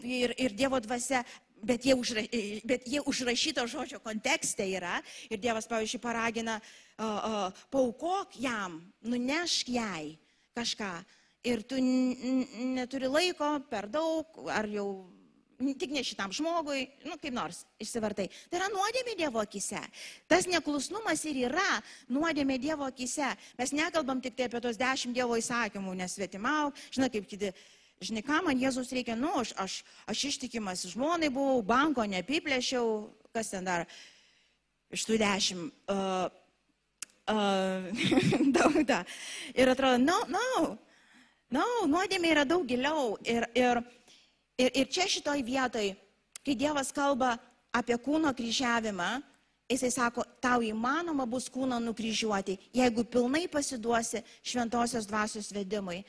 ir, 0.00 0.32
ir 0.40 0.54
Dievo 0.56 0.80
dvasia, 0.80 1.20
bet 1.60 1.84
jie, 1.84 1.92
užra, 1.92 2.24
bet 2.64 2.88
jie 2.88 3.02
užrašyto 3.04 3.66
žodžio 3.68 4.00
kontekste 4.04 4.64
yra. 4.64 4.96
Ir 5.28 5.42
Dievas, 5.42 5.68
pavyzdžiui, 5.68 6.00
paragina, 6.00 6.56
uh, 6.96 7.04
uh, 7.04 7.66
paukok 7.72 8.38
jam, 8.40 8.80
nunešk 9.04 9.74
jai 9.76 10.14
kažką. 10.56 10.94
Ir 11.44 11.66
tu 11.68 11.76
neturi 11.76 13.12
laiko 13.12 13.58
per 13.68 13.90
daug, 13.92 14.40
ar 14.48 14.64
jau 14.72 15.04
tik 15.78 15.92
ne 15.94 16.02
šitam 16.04 16.32
žmogui, 16.34 16.88
nu 17.08 17.18
kaip 17.20 17.34
nors 17.34 17.62
išsivartai. 17.82 18.26
Tai 18.50 18.58
yra 18.60 18.70
nuodėmė 18.72 19.14
Dievo 19.18 19.42
akise. 19.42 19.80
Tas 20.30 20.48
neklusnumas 20.50 21.24
ir 21.30 21.44
yra 21.48 21.68
nuodėmė 22.12 22.58
Dievo 22.62 22.88
akise. 22.88 23.30
Mes 23.58 23.74
nekalbam 23.76 24.22
tik 24.24 24.36
tai 24.38 24.48
apie 24.48 24.62
tos 24.64 24.80
dešimt 24.80 25.16
Dievo 25.16 25.38
įsakymų, 25.40 25.96
nesvetimau, 26.02 26.72
žinai, 26.90 27.10
kaip 27.14 27.30
kiti. 27.30 27.54
Žinai, 28.04 28.24
ką 28.26 28.40
man 28.44 28.58
Jėzus 28.58 28.90
reikia, 28.92 29.14
nu, 29.16 29.30
aš, 29.38 29.54
aš, 29.56 29.74
aš 30.10 30.24
ištikimas 30.32 30.82
žmonai 30.90 31.30
buvau, 31.32 31.62
banko 31.64 32.02
neapiplėšiau, 32.04 32.88
kas 33.32 33.52
ten 33.54 33.64
dar 33.64 33.86
iš 34.92 35.06
tų 35.08 35.18
dešimt. 35.22 35.70
Uh, 35.88 36.26
uh, 37.32 38.50
daug 38.56 38.82
da. 38.84 39.04
Ir 39.54 39.70
atrodo, 39.72 39.96
no, 40.02 40.18
no, 40.28 40.74
no, 41.54 41.68
nuodėmė 41.88 42.34
yra 42.34 42.44
daug 42.48 42.66
giliau. 42.68 43.14
Ir, 43.24 43.46
ir, 43.56 43.80
Ir, 44.58 44.70
ir 44.70 44.86
čia 44.86 45.08
šitoj 45.10 45.42
vietoj, 45.42 45.94
kai 46.46 46.54
Dievas 46.54 46.92
kalba 46.94 47.34
apie 47.74 47.96
kūno 47.98 48.30
kryžiavimą, 48.36 49.16
jisai 49.70 49.90
sako, 49.90 50.22
tau 50.44 50.62
įmanoma 50.62 51.26
bus 51.26 51.48
kūną 51.50 51.80
nukryžiuoti, 51.82 52.58
jeigu 52.76 53.02
pilnai 53.10 53.48
pasiduosi 53.50 54.22
šventosios 54.46 55.08
dvasios 55.10 55.50
vedimui. 55.54 56.04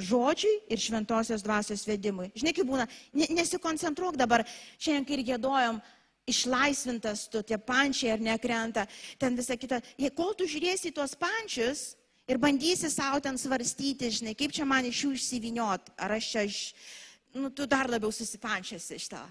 Žodžiui 0.00 0.70
ir 0.70 0.80
šventosios 0.80 1.42
dvasios 1.42 1.82
vedimui. 1.88 2.30
Žinai, 2.38 2.54
kaip 2.56 2.68
būna, 2.68 2.86
nesikoncentruok 3.34 4.16
dabar, 4.20 4.46
šiandien 4.78 5.08
kai 5.08 5.18
ir 5.18 5.26
gėdojom, 5.32 5.82
išlaisvintas 6.30 7.26
tu, 7.32 7.42
tie 7.42 7.58
pančiai 7.58 8.14
ar 8.14 8.22
nekrenta, 8.22 8.86
ten 9.18 9.34
visa 9.36 9.58
kita. 9.58 9.82
Jei 9.98 10.14
kol 10.14 10.30
tu 10.38 10.46
žiūrėsi 10.48 10.94
tuos 10.94 11.16
pančius 11.18 11.90
ir 12.30 12.38
bandysi 12.38 12.88
savo 12.92 13.18
ten 13.24 13.36
svarstyti, 13.40 14.12
žinai, 14.14 14.38
kaip 14.38 14.54
čia 14.54 14.68
man 14.68 14.86
iš 14.86 15.04
jų 15.08 15.16
išsiviniot, 15.18 15.96
ar 15.98 16.20
aš 16.20 16.34
čia 16.36 16.46
iš... 16.46 16.64
Iš 16.70 17.09
nu, 17.34 17.50
tu 17.50 17.66
dar 17.66 17.90
labiau 17.90 18.12
susipančiasi 18.12 18.98
iš 18.98 19.08
to. 19.12 19.22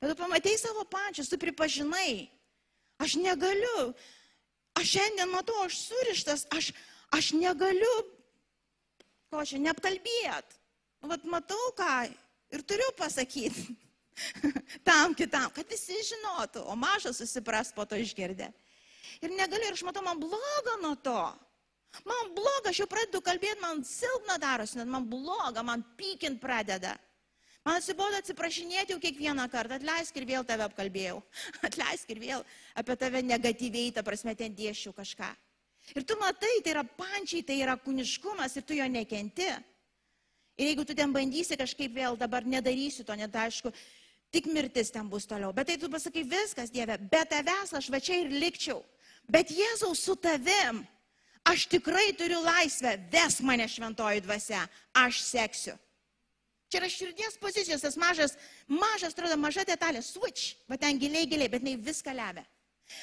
Bet 0.00 0.12
tu 0.12 0.16
pamatai 0.16 0.56
savo 0.58 0.84
pančius, 0.88 1.28
tu 1.28 1.36
pripažinai, 1.40 2.28
aš 3.00 3.16
negaliu, 3.20 3.90
aš 4.78 4.94
šiandien 4.96 5.28
matau, 5.32 5.58
aš 5.66 5.76
surištas, 5.88 6.46
aš, 6.56 6.72
aš 7.12 7.32
negaliu, 7.36 7.96
ko 9.30 9.44
čia, 9.44 9.60
neapkalbėt. 9.60 10.56
Nu, 11.00 11.12
vat 11.12 11.24
matau 11.28 11.70
ką 11.76 12.08
ir 12.52 12.64
turiu 12.64 12.88
pasakyti 12.96 13.76
tam 14.88 15.14
kitam, 15.16 15.52
kad 15.54 15.68
visi 15.68 15.96
žinotų, 16.10 16.64
o 16.64 16.76
mažas 16.76 17.20
susipras 17.20 17.72
po 17.76 17.86
to 17.88 18.00
išgirdę. 18.00 18.50
Ir 19.20 19.32
negaliu, 19.36 19.68
ir 19.68 19.76
aš 19.76 19.84
matau, 19.84 20.04
man 20.04 20.20
bloga 20.20 20.76
nuo 20.80 20.96
to. 20.96 21.22
Man 22.06 22.34
bloga, 22.36 22.70
aš 22.70 22.82
jau 22.82 22.88
pradedu 22.88 23.20
kalbėti, 23.24 23.60
man 23.60 23.84
silpna 23.84 24.36
darosi, 24.40 24.78
net 24.78 24.88
man 24.88 25.04
bloga, 25.10 25.64
man 25.66 25.82
pykint 25.98 26.40
pradeda. 26.40 26.94
Atsibodo 27.70 28.18
atsiprašinėti 28.18 28.94
jau 28.94 29.00
kiekvieną 29.02 29.44
kartą, 29.52 29.76
atleisk 29.78 30.16
ir 30.18 30.26
vėl 30.26 30.46
tave 30.46 30.64
apkalbėjau, 30.66 31.20
atleisk 31.68 32.10
ir 32.10 32.22
vėl 32.22 32.44
apie 32.74 32.96
tave 32.98 33.22
negatyviai, 33.22 33.92
ta 33.94 34.02
prasme, 34.06 34.34
ten 34.34 34.54
dėšiu 34.56 34.94
kažką. 34.96 35.28
Ir 35.94 36.04
tu 36.06 36.16
matai, 36.20 36.52
tai 36.64 36.74
yra 36.74 36.84
pančiai, 36.84 37.44
tai 37.46 37.60
yra 37.62 37.76
kūniškumas 37.78 38.56
ir 38.58 38.66
tu 38.66 38.76
jo 38.78 38.86
nekenti. 38.90 39.48
Ir 40.60 40.70
jeigu 40.70 40.84
tu 40.86 40.94
ten 40.94 41.12
bandysi 41.14 41.56
kažkaip 41.58 41.94
vėl 41.94 42.18
dabar 42.20 42.44
nedarysiu 42.44 43.06
to, 43.06 43.16
net 43.16 43.34
aišku, 43.34 43.72
tik 44.34 44.46
mirtis 44.50 44.92
ten 44.94 45.08
bus 45.10 45.26
toliau. 45.26 45.54
Bet 45.56 45.70
tai 45.70 45.78
tu 45.80 45.88
pasakai 45.90 46.24
viskas, 46.26 46.72
Dieve, 46.74 46.98
be 47.10 47.22
tavęs 47.30 47.74
aš 47.78 47.90
va 47.90 48.00
čia 48.02 48.20
ir 48.20 48.34
likčiau. 48.34 48.82
Bet 49.30 49.50
Jėzaus 49.54 50.02
su 50.04 50.16
tavim, 50.18 50.82
aš 51.46 51.68
tikrai 51.70 52.10
turiu 52.18 52.42
laisvę, 52.44 52.96
ves 53.12 53.40
mane 53.46 53.66
šventoji 53.70 54.26
dvasia, 54.26 54.66
aš 54.94 55.22
seksiu. 55.26 55.78
Čia 56.70 56.78
yra 56.78 56.88
širdies 56.92 57.36
pozicijos, 57.42 57.82
tas 57.82 57.96
mažas, 57.98 58.36
mažas, 58.68 59.10
atrodo, 59.10 59.34
maža 59.40 59.64
detalė, 59.66 60.04
switch, 60.06 60.54
va 60.70 60.78
ten 60.78 61.00
giliai, 61.02 61.26
giliai, 61.26 61.50
bet 61.50 61.64
jinai 61.64 61.80
viską 61.82 62.14
lemia. 62.14 62.46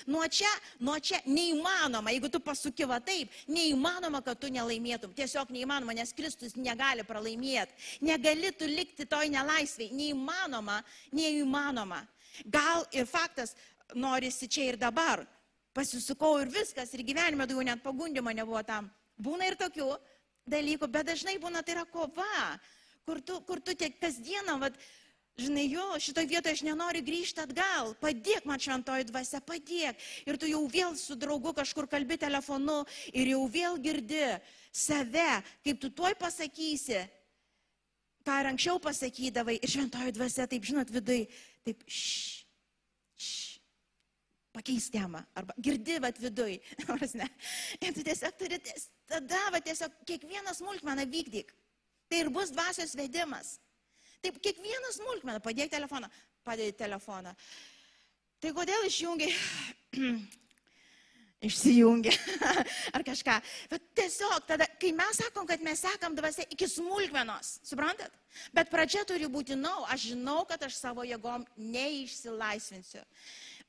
Nuo 0.07 0.27
čia, 0.27 0.49
nuo 0.79 0.97
čia 0.99 1.19
neįmanoma, 1.25 2.11
jeigu 2.11 2.29
tu 2.31 2.39
pasukiva 2.43 2.99
taip, 3.03 3.31
neįmanoma, 3.51 4.21
kad 4.23 4.39
tu 4.39 4.49
nelaimėtum. 4.51 5.13
Tiesiog 5.15 5.51
neįmanoma, 5.55 5.95
nes 5.95 6.13
Kristus 6.15 6.55
negali 6.59 7.05
pralaimėti. 7.07 7.75
Negali 8.07 8.51
tu 8.55 8.67
likti 8.67 9.07
toj 9.07 9.31
nelaisviai. 9.31 9.91
Neįmanoma, 9.95 10.81
neįmanoma. 11.15 12.01
Gal 12.45 12.85
ir 12.95 13.07
faktas, 13.07 13.55
norisi 13.95 14.49
čia 14.51 14.71
ir 14.73 14.79
dabar. 14.79 15.23
Pasisukau 15.75 16.35
ir 16.41 16.51
viskas, 16.51 16.91
ir 16.93 17.05
gyvenime 17.05 17.47
daugiau 17.47 17.67
net 17.67 17.83
pagundimo 17.83 18.33
nebuvo 18.33 18.63
tam. 18.67 18.89
Būna 19.17 19.47
ir 19.47 19.57
tokių 19.59 19.91
dalykų, 20.49 20.89
bet 20.91 21.11
dažnai 21.11 21.37
būna 21.41 21.63
tai 21.63 21.75
yra 21.75 21.85
kova, 21.91 22.57
kur 23.07 23.23
tu, 23.23 23.39
kur 23.47 23.63
tu 23.63 23.75
tiek 23.79 23.95
kasdieną, 24.01 24.59
vat, 24.59 24.75
Žinai, 25.37 25.67
jo, 25.69 25.83
šitoje 26.01 26.25
vietoje 26.31 26.55
aš 26.57 26.61
nenoriu 26.65 27.03
grįžti 27.05 27.43
atgal. 27.43 27.91
Padėk 28.01 28.47
man 28.49 28.57
šventoji 28.57 29.05
dvasia, 29.05 29.37
padėk. 29.45 29.99
Ir 30.25 30.39
tu 30.41 30.47
jau 30.49 30.63
vėl 30.65 30.95
su 30.97 31.13
draugu 31.13 31.51
kažkur 31.53 31.85
kalbi 31.91 32.17
telefonu 32.17 32.79
ir 33.13 33.29
jau 33.35 33.43
vėl 33.53 33.77
girdi 33.77 34.23
save, 34.73 35.27
kaip 35.61 35.77
tu 35.83 35.91
tuoj 35.93 36.15
pasakysi, 36.17 37.03
ką 38.25 38.39
ir 38.41 38.49
anksčiau 38.49 38.81
pasakydavai. 38.81 39.59
Ir 39.61 39.73
šventoji 39.75 40.15
dvasia, 40.17 40.49
taip 40.49 40.65
žinot, 40.65 40.89
vidai, 40.97 41.19
taip, 41.69 41.85
šš, 41.85 42.41
šš. 43.13 43.45
Pakeis 44.57 44.89
temą. 44.89 45.21
Arba 45.37 45.53
girdi, 45.61 45.99
vad 46.01 46.17
viduj. 46.17 46.57
Ir 47.85 47.93
tu 47.93 48.01
tiesiog 48.01 48.41
turi, 48.41 48.57
tada, 49.05 49.43
va 49.53 49.61
tiesiog 49.61 50.01
kiekvieną 50.09 50.57
smulkmeną 50.57 51.05
vykdyk. 51.13 51.53
Tai 52.07 52.23
ir 52.23 52.29
bus 52.33 52.51
dvasios 52.55 52.95
vedimas. 52.95 53.57
Taip, 54.23 54.39
kiekvieną 54.41 54.91
smulkmeną, 54.95 55.41
padėk 55.43 55.71
telefoną, 55.71 56.09
padėk 56.47 56.77
telefoną. 56.79 57.33
Tai 58.41 58.51
kodėl 58.53 58.85
išjungi, 58.87 59.27
išsijungi 61.49 62.13
ar 62.95 63.05
kažką. 63.05 63.35
Bet 63.71 63.89
tiesiog 63.97 64.47
tada, 64.49 64.69
kai 64.81 64.93
mes 64.97 65.21
sakom, 65.21 65.45
kad 65.49 65.61
mes 65.65 65.83
sekam 65.85 66.15
dvasia 66.17 66.47
iki 66.53 66.69
smulkmenos, 66.69 67.57
suprantat? 67.67 68.13
Bet 68.55 68.71
pradžia 68.73 69.03
turi 69.09 69.29
būti, 69.31 69.57
nau, 69.59 69.83
aš 69.91 70.11
žinau, 70.13 70.41
kad 70.49 70.63
aš 70.65 70.79
savo 70.79 71.05
jėgom 71.05 71.45
neišsilaisvinsiu 71.57 73.03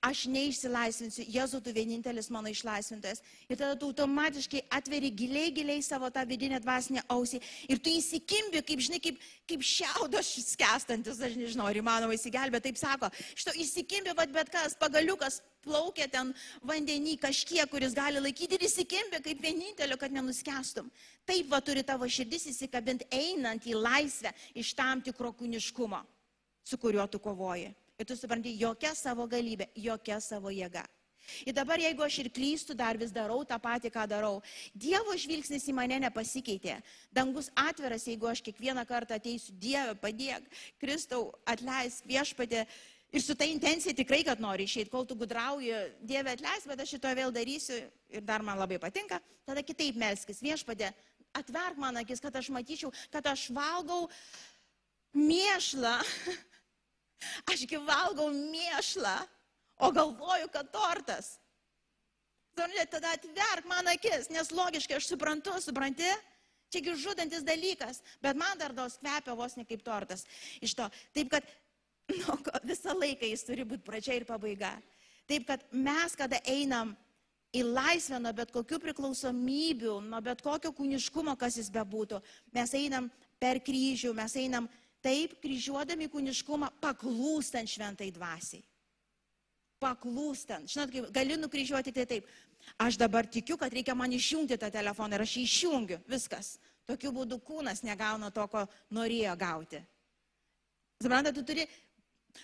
aš 0.05 0.27
neišsilaisvinsiu, 0.31 1.25
Jėzu, 1.27 1.59
tu 1.63 1.73
vienintelis 1.75 2.29
mano 2.31 2.51
išlaisvintojas. 2.53 3.21
Ir 3.51 3.59
tada 3.59 3.75
tu 3.79 3.89
automatiškai 3.91 4.63
atveri 4.79 5.11
giliai, 5.11 5.51
giliai 5.55 5.83
savo 5.83 6.11
tą 6.15 6.23
vidinę 6.29 6.61
dvasinę 6.63 7.03
ausį 7.11 7.41
ir 7.69 7.81
tu 7.83 7.91
įsikimbi, 7.91 8.63
kaip, 8.67 8.83
žinai, 8.87 9.01
kaip, 9.03 9.19
kaip 9.51 9.65
šiaudas 9.67 10.31
skestantis, 10.53 11.19
aš 11.19 11.35
nežinau, 11.41 11.67
ar 11.67 11.81
įmanoma 11.81 12.15
įsigelbėti, 12.15 12.69
taip 12.69 12.79
sako. 12.79 13.11
Šito 13.35 13.57
įsikimbi, 13.59 14.15
vad 14.19 14.31
bet 14.35 14.53
kas, 14.55 14.79
pagaliukas 14.79 15.41
plaukia 15.67 16.07
ten 16.13 16.31
vandenį 16.63 17.17
kažkiek, 17.25 17.67
kuris 17.71 17.97
gali 17.99 18.23
laikyti 18.23 18.55
ir 18.55 18.69
įsikimbi 18.69 19.23
kaip 19.25 19.43
vienintelio, 19.43 19.99
kad 19.99 20.15
nenuskestum. 20.15 20.93
Taip 21.27 21.51
va 21.51 21.59
turi 21.65 21.83
tavo 21.83 22.07
širdis 22.07 22.47
įsikabinti 22.55 23.11
einant 23.11 23.67
į 23.67 23.75
laisvę 23.75 24.31
iš 24.55 24.73
tam 24.79 25.03
tikro 25.03 25.35
kūniškumo, 25.35 26.05
su 26.63 26.79
kuriuo 26.79 27.11
tu 27.11 27.19
kovoji. 27.19 27.75
Ir 27.99 28.07
tu 28.07 28.15
supranti, 28.15 28.53
jokia 28.55 28.93
savo 28.95 29.25
galybė, 29.27 29.67
jokia 29.75 30.21
savo 30.23 30.53
jėga. 30.55 30.85
Ir 31.43 31.53
dabar, 31.53 31.81
jeigu 31.83 32.05
aš 32.05 32.21
ir 32.23 32.29
klystu, 32.31 32.77
dar 32.79 32.97
vis 32.97 33.11
darau 33.13 33.41
tą 33.45 33.59
patį, 33.61 33.91
ką 33.93 34.05
darau. 34.09 34.37
Dievo 34.71 35.17
žvilgsnis 35.19 35.67
į 35.69 35.75
mane 35.77 35.99
nepasikeitė. 36.05 36.79
Dangus 37.13 37.51
atviras, 37.59 38.07
jeigu 38.07 38.31
aš 38.31 38.45
kiekvieną 38.47 38.85
kartą 38.89 39.19
ateisiu, 39.19 39.57
Dieve, 39.59 39.97
padėk, 39.99 40.47
Kristau, 40.81 41.33
atleisk 41.45 42.07
viešpatė. 42.09 42.65
Ir 43.11 43.25
su 43.25 43.35
ta 43.35 43.49
intencija 43.49 43.97
tikrai, 43.97 44.23
kad 44.25 44.41
nori 44.41 44.69
išeiti, 44.69 44.93
kol 44.93 45.07
tu 45.09 45.17
gudrauji, 45.19 45.75
Dieve 45.99 46.37
atleisk, 46.37 46.71
bet 46.71 46.85
aš 46.85 46.95
šito 46.95 47.13
vėl 47.19 47.35
darysiu 47.35 47.83
ir 48.15 48.25
dar 48.25 48.47
man 48.47 48.61
labai 48.63 48.79
patinka, 48.79 49.19
tada 49.49 49.65
kitaip 49.65 49.99
melskis, 49.99 50.45
viešpatė, 50.45 50.93
atverk 51.35 51.81
man 51.83 51.99
akis, 51.99 52.23
kad 52.23 52.37
aš 52.37 52.53
matyčiau, 52.55 52.93
kad 53.11 53.27
aš 53.27 53.49
valgau 53.57 54.07
mėšlą 55.17 55.97
Ašgi 57.51 57.81
valgau 57.83 58.29
mėšlą, 58.35 59.17
o 59.83 59.91
galvoju, 59.95 60.49
kad 60.55 60.71
tortas. 60.75 61.37
Tada 62.59 63.15
atverk 63.15 63.69
man 63.71 63.87
akis, 63.93 64.31
nes 64.35 64.51
logiškai 64.51 64.99
aš 64.99 65.13
suprantu, 65.13 65.55
supranti? 65.63 66.09
Čiagi 66.69 66.99
žudantis 67.01 67.47
dalykas, 67.47 68.03
bet 68.21 68.37
man 68.37 68.59
dar 68.61 68.75
dos 68.77 68.99
kvepia 69.01 69.33
vos 69.39 69.55
ne 69.57 69.65
kaip 69.65 69.81
tortas. 69.87 70.27
Iš 70.61 70.75
to. 70.77 70.89
Taip 71.17 71.31
kad 71.33 71.47
nu, 72.21 72.37
visą 72.67 72.93
laiką 72.97 73.29
jis 73.31 73.45
turi 73.47 73.65
būti 73.69 73.87
pradžia 73.87 74.19
ir 74.19 74.27
pabaiga. 74.29 74.75
Taip 75.29 75.47
kad 75.49 75.65
mes, 75.73 76.17
kada 76.17 76.41
einam 76.49 76.95
į 77.57 77.63
laisvę 77.65 78.21
nuo 78.21 78.35
bet 78.37 78.53
kokių 78.53 78.81
priklausomybių, 78.83 79.95
nuo 80.05 80.21
bet 80.25 80.43
kokio 80.45 80.73
kūniškumo, 80.77 81.35
kas 81.41 81.57
jis 81.61 81.71
bebūtų, 81.73 82.21
mes 82.57 82.75
einam 82.77 83.09
per 83.41 83.63
kryžių, 83.65 84.13
mes 84.17 84.37
einam 84.41 84.69
Taip, 85.05 85.37
kryžiuodami 85.43 86.09
kūniškumą, 86.11 86.73
paklūstant 86.83 87.71
šventai 87.71 88.11
dvasiai. 88.15 88.65
Paklūstant. 89.79 90.67
Žinot, 90.67 90.91
kaip 90.91 91.11
gali 91.15 91.37
nukryžiuoti 91.39 91.95
tai 91.95 92.07
taip. 92.11 92.31
Aš 92.83 92.99
dabar 92.99 93.27
tikiu, 93.31 93.55
kad 93.57 93.73
reikia 93.73 93.95
man 93.95 94.11
išjungti 94.13 94.59
tą 94.59 94.73
telefoną 94.75 95.15
ir 95.15 95.23
aš 95.23 95.37
jį 95.39 95.45
išjungiu. 95.47 96.01
Viskas. 96.11 96.57
Tokiu 96.89 97.13
būdu 97.15 97.39
kūnas 97.45 97.85
negauna 97.87 98.33
to, 98.35 98.47
ko 98.51 98.65
norėjo 98.97 99.37
gauti. 99.39 99.81
Suprantate, 100.99 101.37
tu 101.37 101.45
turi, 101.47 101.67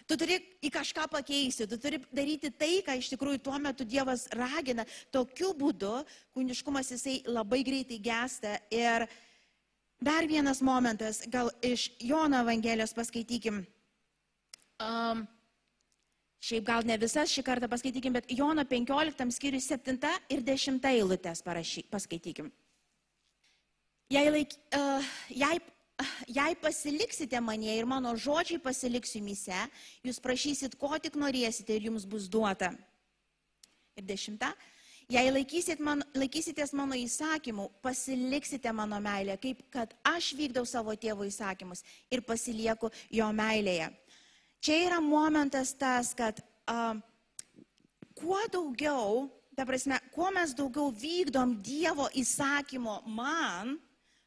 tu 0.07 0.19
turi 0.21 0.39
į 0.63 0.71
kažką 0.71 1.09
pakeisti, 1.11 1.67
tu 1.67 1.79
turi 1.81 1.99
daryti 2.15 2.53
tai, 2.55 2.77
ką 2.87 2.95
iš 3.01 3.11
tikrųjų 3.17 3.43
tuo 3.43 3.59
metu 3.59 3.87
Dievas 3.89 4.29
ragina. 4.31 4.87
Tokiu 5.11 5.51
būdu 5.59 5.97
kūniškumas 6.37 6.95
jisai 6.95 7.17
labai 7.27 7.65
greitai 7.67 7.99
gesta 7.99 8.61
ir 8.71 9.09
Dar 10.05 10.27
vienas 10.29 10.61
momentas, 10.61 11.23
gal 11.33 11.49
iš 11.63 11.87
Jono 11.99 12.43
Evangelijos 12.43 12.93
paskaitykim. 12.93 13.63
Um, 14.85 15.23
šiaip 16.45 16.67
gal 16.67 16.85
ne 16.85 16.99
visas 17.01 17.31
šį 17.33 17.45
kartą 17.47 17.71
paskaitykim, 17.73 18.13
bet 18.13 18.29
Jono 18.29 18.67
15 18.69 19.33
skyriui 19.33 19.63
7 19.65 19.97
ir 20.35 20.43
10 20.45 20.85
eilutės 20.91 21.41
parašy, 21.47 21.87
paskaitykim. 21.89 22.51
Jei, 24.13 24.27
laik, 24.29 24.53
uh, 24.77 25.09
jei, 25.33 25.63
jei 26.29 26.59
pasiliksite 26.61 27.41
manie 27.41 27.73
ir 27.79 27.89
mano 27.89 28.13
žodžiai 28.13 28.61
pasiliks 28.61 29.17
jumise, 29.17 29.63
jūs 30.05 30.21
prašysit, 30.21 30.77
ko 30.77 30.93
tik 31.01 31.17
norėsite 31.17 31.79
ir 31.79 31.89
jums 31.89 32.05
bus 32.05 32.29
duota. 32.29 32.75
Ir 33.97 34.05
dešimta, 34.05 34.53
Jei 35.13 35.29
laikysit 35.29 35.83
man, 35.85 36.01
laikysitės 36.17 36.73
mano 36.73 36.97
įsakymų, 36.97 37.67
pasiliksite 37.85 38.73
mano 38.73 38.97
meilę, 39.05 39.37
kaip 39.41 39.61
kad 39.73 39.93
aš 40.09 40.31
vykdau 40.39 40.65
savo 40.65 40.95
tėvo 40.97 41.27
įsakymus 41.29 41.85
ir 42.11 42.23
pasilieku 42.25 42.89
jo 43.13 43.29
meilėje. 43.37 43.91
Čia 44.65 44.79
yra 44.87 45.01
momentas 45.05 45.75
tas, 45.77 46.15
kad 46.17 46.41
uh, 46.73 46.97
kuo 48.17 48.41
daugiau, 48.49 49.27
ta 49.53 49.67
prasme, 49.69 49.99
kuo 50.15 50.31
mes 50.33 50.55
daugiau 50.57 50.89
vykdom 50.89 51.59
Dievo 51.61 52.09
įsakymo 52.17 53.03
man, 53.05 53.77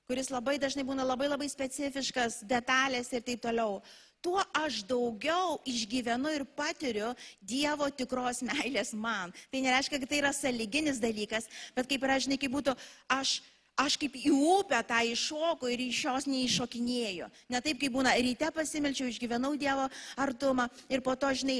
kuris 0.05 0.29
labai 0.29 0.59
dažnai 0.61 0.85
būna 0.85 1.07
labai 1.07 1.31
labai 1.31 1.49
specifiškas, 1.49 2.43
detalės 2.45 3.09
ir 3.17 3.25
taip 3.25 3.41
toliau, 3.43 3.81
tuo 4.21 4.41
aš 4.55 4.81
daugiau 4.87 5.59
išgyvenu 5.67 6.31
ir 6.35 6.45
patiriu 6.57 7.13
Dievo 7.41 7.89
tikros 7.89 8.43
meilės 8.45 8.93
man. 8.93 9.33
Tai 9.51 9.61
nereiškia, 9.65 9.99
kad 9.99 10.09
tai 10.09 10.23
yra 10.23 10.33
saliginis 10.35 11.01
dalykas, 11.03 11.47
bet 11.77 11.89
kaip 11.89 12.03
yra, 12.07 12.17
žinai, 12.21 12.39
kaip 12.41 12.53
būtų, 12.53 12.75
aš 13.13 13.39
aš 13.77 13.93
kaip 14.01 14.15
į 14.17 14.31
upę 14.33 14.79
tą 14.89 14.97
iššoku 15.05 15.69
ir 15.69 15.83
iš 15.85 15.99
jos 16.07 16.25
neiššokinėjau. 16.29 17.29
Ne 17.53 17.61
taip, 17.61 17.77
kaip 17.81 17.93
būna, 17.93 18.15
ryte 18.17 18.49
pasimelčiau, 18.53 19.09
išgyvenau 19.11 19.53
Dievo 19.59 19.85
artumą 20.17 20.65
ir 20.89 21.03
po 21.05 21.13
to, 21.13 21.29
žinai, 21.37 21.59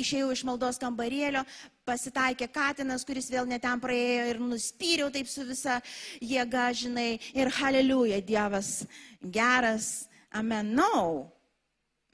išėjau 0.00 0.32
iš 0.32 0.44
maldos 0.48 0.80
kambarėlio, 0.80 1.44
pasitaikė 1.88 2.48
katinas, 2.52 3.04
kuris 3.04 3.28
vėl 3.32 3.48
netem 3.48 3.80
praėjo 3.84 4.28
ir 4.32 4.40
nuspyriau 4.40 5.12
taip 5.12 5.28
su 5.28 5.44
visa 5.48 5.78
jėga, 6.24 6.70
žinai, 6.72 7.10
ir 7.36 7.52
haleliuja, 7.60 8.22
Dievas 8.24 8.86
geras, 9.20 10.08
amen. 10.32 10.72
No. 10.78 11.28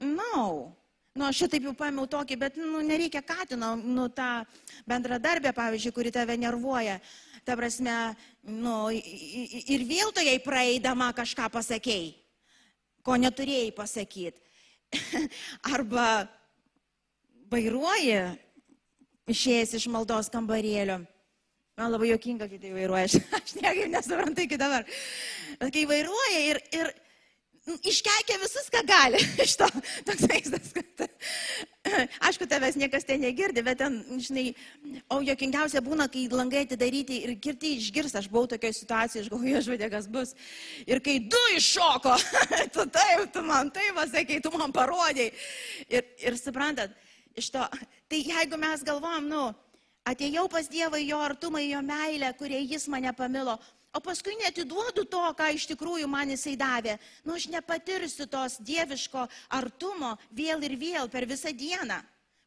No. 0.05 0.75
Nu, 1.15 1.23
aš 1.29 1.45
šitaip 1.45 1.63
jau 1.63 1.71
paėmiau 1.77 2.09
tokį, 2.11 2.35
bet 2.35 2.57
nu, 2.59 2.81
nereikia 2.83 3.21
katino, 3.23 3.71
nu, 3.79 4.09
tą 4.11 4.43
bendradarbę, 4.83 5.53
pavyzdžiui, 5.55 5.93
kuri 5.95 6.11
tave 6.11 6.35
nervuoja. 6.35 6.97
Ta 7.47 7.55
prasme, 7.55 7.93
nu, 8.43 8.89
ir 8.91 9.85
vėl 9.87 10.11
tu 10.11 10.25
jai 10.25 10.35
praeidama 10.43 11.13
kažką 11.15 11.47
pasakėjai, 11.53 12.11
ko 13.05 13.15
neturėjai 13.21 13.71
pasakyti. 13.77 14.43
Arba 15.75 16.25
vairuoji, 17.53 18.19
išėjęs 19.31 19.75
iš 19.79 19.87
maldos 19.95 20.27
kambarėlio. 20.33 20.99
Man 21.79 21.91
labai 21.91 22.11
jokinga, 22.11 22.49
kai 22.51 22.59
tai 22.59 22.75
vairuoja, 22.75 23.07
aš, 23.07 23.15
aš 23.39 23.55
niekaip 23.61 23.87
nesuprantu 23.91 24.43
iki 24.49 24.59
dabar. 24.59 24.83
Bet 25.63 25.71
kai 25.75 25.87
vairuoja 25.87 26.43
ir, 26.51 26.61
ir, 26.75 26.91
iškeikia 27.65 28.39
visus, 28.41 28.69
ką 28.73 28.83
gali. 28.87 29.21
Iš 29.45 29.57
to 29.61 29.69
toks 30.05 30.27
vaizdas, 30.29 30.73
kad 30.75 31.07
aišku, 32.25 32.47
tavęs 32.49 32.77
niekas 32.79 33.05
ten 33.05 33.21
negirdi, 33.21 33.61
bet 33.65 33.79
ten, 33.81 33.97
žinai, 34.21 34.45
o 35.11 35.19
jokingiausia 35.25 35.81
būna, 35.85 36.07
kai 36.11 36.25
langai 36.31 36.63
atidaryti 36.65 37.21
ir 37.25 37.35
kirti 37.41 37.75
išgirs, 37.79 38.15
aš 38.17 38.29
buvau 38.31 38.49
tokioje 38.49 38.79
situacijoje, 38.79 39.25
aš 39.25 39.31
galvoju, 39.33 39.63
žvaigždė, 39.67 39.89
kas 39.93 40.09
bus. 40.11 40.33
Ir 40.89 41.01
kai 41.05 41.19
du 41.19 41.41
iššoko, 41.57 42.15
tu 42.75 42.87
taip, 42.95 43.27
tu 43.33 43.45
man 43.45 43.71
tai 43.73 43.91
pasakai, 43.97 44.41
tu 44.43 44.53
man 44.55 44.73
parodėjai. 44.75 45.29
Ir, 45.89 46.09
ir 46.25 46.39
suprantat, 46.41 46.95
iš 47.37 47.51
to, 47.53 47.69
tai 48.09 48.23
jeigu 48.23 48.59
mes 48.61 48.85
galvom, 48.85 49.29
nu, 49.29 49.45
atėjau 50.09 50.47
pas 50.51 50.69
Dievą 50.69 51.01
į 51.01 51.09
jo 51.11 51.21
artumą, 51.21 51.61
į 51.61 51.75
jo 51.75 51.85
meilę, 51.85 52.33
kurie 52.39 52.61
jis 52.65 52.89
mane 52.91 53.13
pamilo, 53.17 53.57
o 53.95 54.01
paskui 54.03 54.35
netiduodu 54.41 55.05
to, 55.07 55.23
ką 55.39 55.47
iš 55.55 55.69
tikrųjų 55.71 56.07
man 56.11 56.33
jisai 56.33 56.57
davė. 56.59 56.97
Nu, 57.23 57.37
aš 57.37 57.47
nepatirsiu 57.53 58.27
tos 58.27 58.59
dieviško 58.59 59.23
artumo 59.55 60.15
vėl 60.35 60.63
ir 60.67 60.75
vėl 60.79 61.09
per 61.11 61.27
visą 61.29 61.53
dieną. 61.55 62.01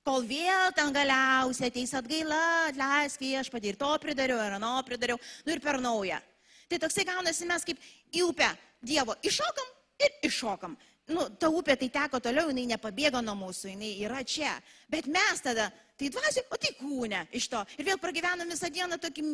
Kol 0.05 0.25
vėl 0.29 0.73
ten 0.77 0.93
galiausiai 0.93 1.69
ateis 1.73 1.93
atgaila, 1.97 2.69
atleisk 2.71 3.21
viešpatį 3.25 3.73
ir 3.73 3.81
to 3.81 3.91
pridariau, 4.01 4.39
ir 4.41 4.57
ano 4.57 4.77
pridariau, 4.87 5.19
nu 5.45 5.53
ir 5.53 5.61
per 5.65 5.81
naują. 5.85 6.21
Tai 6.69 6.79
toksai 6.85 7.05
gaunasi 7.09 7.49
mes 7.49 7.65
kaip 7.65 7.81
į 8.13 8.29
upę 8.29 8.49
Dievo 8.85 9.17
iššokam 9.27 9.73
ir 10.05 10.13
iššokam 10.29 10.77
nu, 11.13 11.27
ta 11.41 11.51
upė 11.53 11.77
tai 11.81 11.89
teko 11.93 12.21
toliau, 12.23 12.51
jinai 12.53 12.67
nepabėgo 12.75 13.21
nuo 13.25 13.35
mūsų, 13.47 13.73
jinai 13.73 13.93
yra 14.05 14.21
čia. 14.27 14.53
Bet 14.91 15.09
mes 15.11 15.41
tada, 15.45 15.69
tai 15.99 16.11
dvasia, 16.15 16.45
o 16.53 16.59
tai 16.61 16.71
kūne 16.79 17.25
iš 17.35 17.49
to. 17.53 17.63
Ir 17.81 17.89
vėl 17.89 18.01
pragyvenom 18.03 18.51
visą 18.53 18.71
dieną 18.73 19.01
tokį 19.03 19.25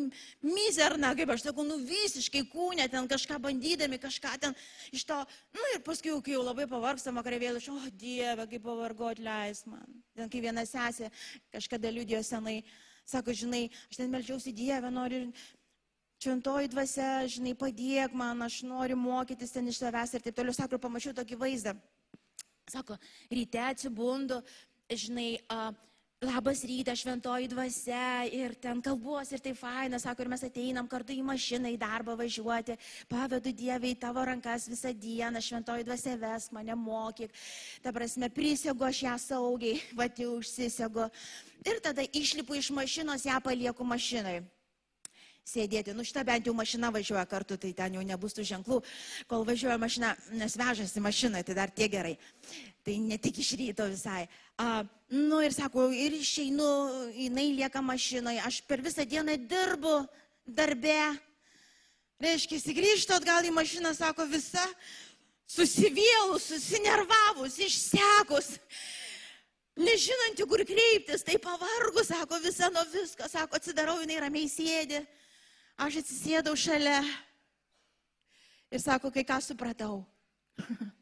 mizerną, 0.45 1.11
kaip 1.19 1.33
aš 1.35 1.45
sakau, 1.49 1.65
nu 1.67 1.77
visiškai 1.85 2.45
kūne, 2.51 2.87
ten 2.91 3.09
kažką 3.11 3.37
bandydami, 3.43 3.99
kažką 4.01 4.33
ten 4.41 4.55
iš 4.95 5.05
to. 5.09 5.19
Nu 5.55 5.67
ir 5.75 5.83
paskui, 5.85 6.15
kai 6.25 6.35
jau 6.37 6.45
labai 6.45 6.65
pavargstam, 6.71 7.19
vakarė 7.21 7.41
vėl 7.43 7.61
iš, 7.61 7.69
o 7.73 7.77
oh, 7.77 7.91
Dieve, 7.93 8.47
kaip 8.51 8.65
pavargo 8.65 9.11
atleis 9.11 9.65
man. 9.69 9.85
Ten 10.17 10.31
kai 10.31 10.41
viena 10.47 10.65
sesė 10.67 11.11
kažkada 11.53 11.91
liūdėjo 11.93 12.23
senai, 12.25 12.61
sako, 13.05 13.35
žinai, 13.35 13.67
aš 13.91 14.01
ten 14.01 14.11
melžiausi 14.13 14.55
Dievę, 14.55 14.89
noriu 14.93 15.27
šventoji 16.25 16.71
dvasia, 16.73 17.09
žinai, 17.29 17.53
padėk 17.57 18.15
man, 18.17 18.41
aš 18.45 18.63
noriu 18.65 18.97
mokytis 18.97 19.53
ten 19.53 19.69
iš 19.69 19.83
savęs 19.83 20.17
ir 20.17 20.25
taip 20.25 20.37
toliau. 20.37 20.55
Sako, 20.57 20.81
pamačiau 20.81 21.13
tokį 21.17 21.37
vaizdą. 21.41 21.75
Sako, 22.71 22.97
ryte 23.29 23.61
atsibundu, 23.61 24.39
žinai, 24.89 25.35
uh, 25.53 25.69
labas 26.25 26.63
rytas, 26.65 27.03
šventoji 27.03 27.49
dvasia 27.51 28.25
ir 28.33 28.55
ten 28.57 28.81
kalbuos 28.81 29.29
ir 29.35 29.43
tai 29.43 29.53
faina, 29.53 29.99
sako, 30.01 30.23
ir 30.23 30.31
mes 30.31 30.45
ateinam 30.47 30.87
kartu 30.89 31.13
į 31.13 31.21
mašiną, 31.27 31.69
į 31.75 31.77
darbą 31.77 32.15
važiuoti, 32.17 32.77
pavedu 33.11 33.53
Dievai 33.53 33.93
tavo 33.99 34.23
rankas 34.25 34.65
visą 34.71 34.93
dieną, 34.95 35.43
šventoji 35.43 35.85
dvasia 35.85 36.15
vesk 36.17 36.55
mane 36.55 36.73
mokyk, 36.79 37.35
ta 37.83 37.93
prasme, 37.93 38.31
prisėgo 38.33 38.87
aš 38.87 39.03
ją 39.05 39.15
saugiai, 39.27 39.77
pati 39.99 40.25
užsisėgo 40.25 41.09
ir 41.67 41.81
tada 41.85 42.07
išlipu 42.07 42.57
iš 42.57 42.71
mašinos, 42.73 43.29
ją 43.29 43.37
palieku 43.43 43.85
mašinai 43.85 44.39
sėdėti. 45.45 45.93
Nu, 45.95 46.03
šitą 46.05 46.25
bent 46.25 46.47
jau 46.47 46.53
mašina 46.57 46.89
važiuoja 46.93 47.25
kartu, 47.29 47.57
tai 47.61 47.71
ten 47.77 47.97
jau 47.97 48.03
nebus 48.05 48.35
tų 48.35 48.45
ženklų. 48.49 48.81
Kol 49.29 49.45
važiuoja 49.47 49.77
mašina, 49.81 50.15
nes 50.33 50.57
vežasi 50.57 51.03
mašina, 51.03 51.43
tai 51.45 51.55
dar 51.57 51.73
tie 51.73 51.87
gerai. 51.91 52.15
Tai 52.85 52.97
ne 53.01 53.17
tik 53.21 53.39
iš 53.43 53.53
ryto 53.59 53.87
visai. 53.91 54.25
A, 54.61 54.83
nu 55.13 55.41
ir 55.45 55.53
sako, 55.53 55.87
ir 55.93 56.17
išeinu, 56.17 56.69
jinai 57.13 57.51
lieka 57.61 57.81
mašinoje, 57.85 58.41
aš 58.45 58.61
per 58.65 58.83
visą 58.85 59.05
dieną 59.05 59.37
dirbu 59.45 59.95
darbe. 60.45 60.99
Reiškia, 62.21 62.61
grįžtu 62.73 63.13
atgal 63.17 63.45
į 63.45 63.51
mašiną, 63.53 63.91
sako, 63.93 64.25
visa 64.31 64.63
susivėlus, 65.51 66.47
susinervavus, 66.47 67.59
išsekus 67.61 68.55
nežinanti, 69.75 70.45
kur 70.47 70.63
kreiptis, 70.63 71.23
tai 71.27 71.35
pavargus, 71.41 72.07
sako, 72.07 72.39
visa 72.43 72.69
nuo 72.71 72.85
visko, 72.93 73.27
sako, 73.27 73.59
atsidarau, 73.59 73.99
jinai 74.03 74.21
ramiai 74.23 74.47
sėdi. 74.49 75.01
Aš 75.75 75.99
atsisėdau 75.99 76.55
šalia 76.55 77.01
ir 78.71 78.79
sako, 78.79 79.11
kai 79.11 79.25
ką 79.27 79.41
supratau. 79.43 80.03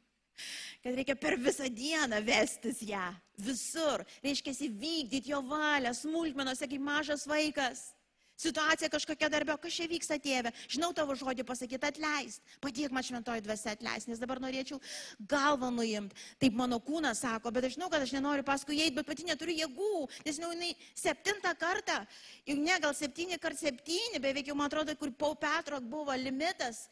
kad 0.84 0.98
reikia 0.98 1.16
per 1.16 1.38
visą 1.40 1.70
dieną 1.72 2.20
vestis 2.26 2.82
ją 2.84 3.06
visur. 3.40 4.04
Reiškia, 4.26 4.52
įvykdyti 4.68 5.32
jo 5.32 5.40
valią 5.48 5.94
smulkmenose 5.96 6.68
kaip 6.68 6.84
mažas 6.84 7.24
vaikas 7.30 7.92
situacija 8.40 8.90
kažkokia 8.92 9.30
darbė, 9.32 9.56
kas 9.62 9.76
čia 9.78 9.88
vyksta, 9.90 10.18
tėve, 10.22 10.52
žinau 10.72 10.92
tavo 10.96 11.16
žodį 11.18 11.46
pasakyti, 11.48 11.86
atleist, 11.88 12.42
padėk 12.64 12.94
man 12.96 13.06
šventoji 13.06 13.44
dvasia 13.46 13.74
atleist, 13.78 14.10
nes 14.10 14.22
dabar 14.22 14.42
norėčiau 14.44 14.80
galvą 15.30 15.70
nuimti. 15.74 16.18
Taip 16.42 16.58
mano 16.58 16.80
kūnas 16.84 17.22
sako, 17.24 17.52
bet 17.54 17.68
aš 17.68 17.78
žinau, 17.78 17.90
kad 17.94 18.04
aš 18.04 18.16
nenoriu 18.16 18.46
paskui 18.48 18.80
eiti, 18.82 18.96
bet 18.98 19.08
pati 19.10 19.28
neturiu 19.28 19.56
jėgų, 19.62 19.92
nes 20.26 20.42
jau 20.42 20.52
jinai 20.54 20.72
septintą 20.98 21.54
kartą, 21.60 22.00
jau 22.50 22.58
ne 22.60 22.80
gal 22.84 22.96
septyni 22.98 23.40
kart 23.42 23.60
septyni, 23.60 24.22
beveik 24.24 24.50
jau 24.50 24.58
man 24.58 24.72
atrodo, 24.72 24.96
kur 25.00 25.14
po 25.14 25.34
Petro 25.40 25.80
buvo 25.82 26.16
limitas 26.18 26.88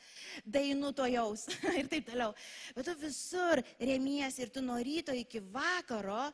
dainų 0.45 0.93
to 0.97 1.09
jaus 1.11 1.47
ir 1.79 1.89
taip 1.91 2.07
toliau. 2.11 2.31
Bet 2.77 2.87
tu 2.87 2.95
visur 3.01 3.63
remiesi 3.79 4.45
ir 4.45 4.53
tu 4.53 4.63
nuo 4.63 4.79
ryto 4.81 5.15
iki 5.15 5.41
vakaro 5.51 6.29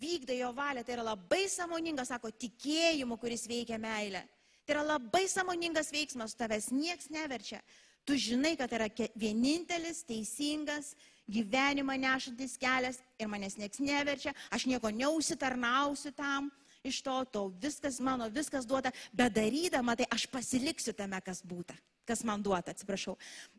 vykdai 0.00 0.40
jo 0.40 0.52
valią, 0.52 0.84
tai 0.84 0.96
yra 0.96 1.04
labai 1.06 1.46
samoningas, 1.48 2.10
sako, 2.12 2.30
tikėjimu, 2.30 3.16
kuris 3.20 3.46
veikia 3.48 3.78
meilę. 3.80 4.22
Tai 4.66 4.74
yra 4.74 4.82
labai 4.82 5.28
samoningas 5.30 5.92
veiksmas, 5.94 6.34
tavęs 6.34 6.72
nieks 6.74 7.06
neverčia. 7.14 7.60
Tu 8.06 8.16
žinai, 8.18 8.56
kad 8.58 8.70
tai 8.70 8.80
yra 8.80 9.10
vienintelis 9.18 10.02
teisingas 10.06 10.94
gyvenimą 11.30 11.94
nešantis 11.98 12.54
kelias 12.58 13.00
ir 13.18 13.30
manęs 13.30 13.56
nieks 13.58 13.78
neverčia, 13.82 14.34
aš 14.50 14.66
nieko 14.66 14.90
neusitarnausiu 14.90 16.12
tam 16.14 16.50
iš 16.86 17.02
to, 17.02 17.16
to 17.30 17.42
viskas 17.62 17.98
mano, 18.00 18.28
viskas 18.30 18.66
duota, 18.66 18.92
bet 19.12 19.34
darydama 19.34 19.96
tai 19.98 20.06
aš 20.10 20.26
pasiliksiu 20.30 20.94
tame, 20.94 21.18
kas 21.22 21.42
būta, 21.42 21.74
kas 22.06 22.22
man 22.26 22.42
duota, 22.42 22.70
atsiprašau. 22.74 23.16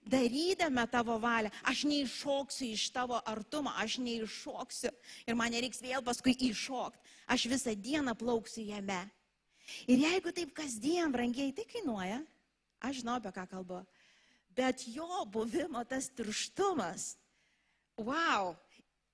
Darydama 0.08 0.88
tavo 0.92 1.18
valią, 1.20 1.52
aš 1.68 1.84
neiššoksiu 1.92 2.72
iš 2.72 2.88
tavo 2.96 3.20
artumo, 3.28 3.74
aš 3.76 4.00
neiššoksiu 4.04 4.92
ir 5.28 5.40
man 5.40 5.52
nereiks 5.52 5.84
vėl 5.84 6.04
paskui 6.04 6.38
iššokti, 6.52 7.16
aš 7.28 7.48
visą 7.52 7.76
dieną 7.76 8.16
plauksiu 8.16 8.64
jame. 8.72 9.04
Ir 9.88 10.04
jeigu 10.06 10.34
taip 10.36 10.54
kasdien 10.56 11.12
brangiai, 11.12 11.54
tai 11.56 11.66
kainuoja, 11.68 12.22
aš 12.84 13.02
žinau 13.02 13.18
apie 13.20 13.34
ką 13.36 13.48
kalbu, 13.52 13.82
bet 14.58 14.86
jo 14.94 15.26
buvimo 15.32 15.84
tas 15.88 16.10
tirštumas, 16.16 17.16
wow, 17.98 18.54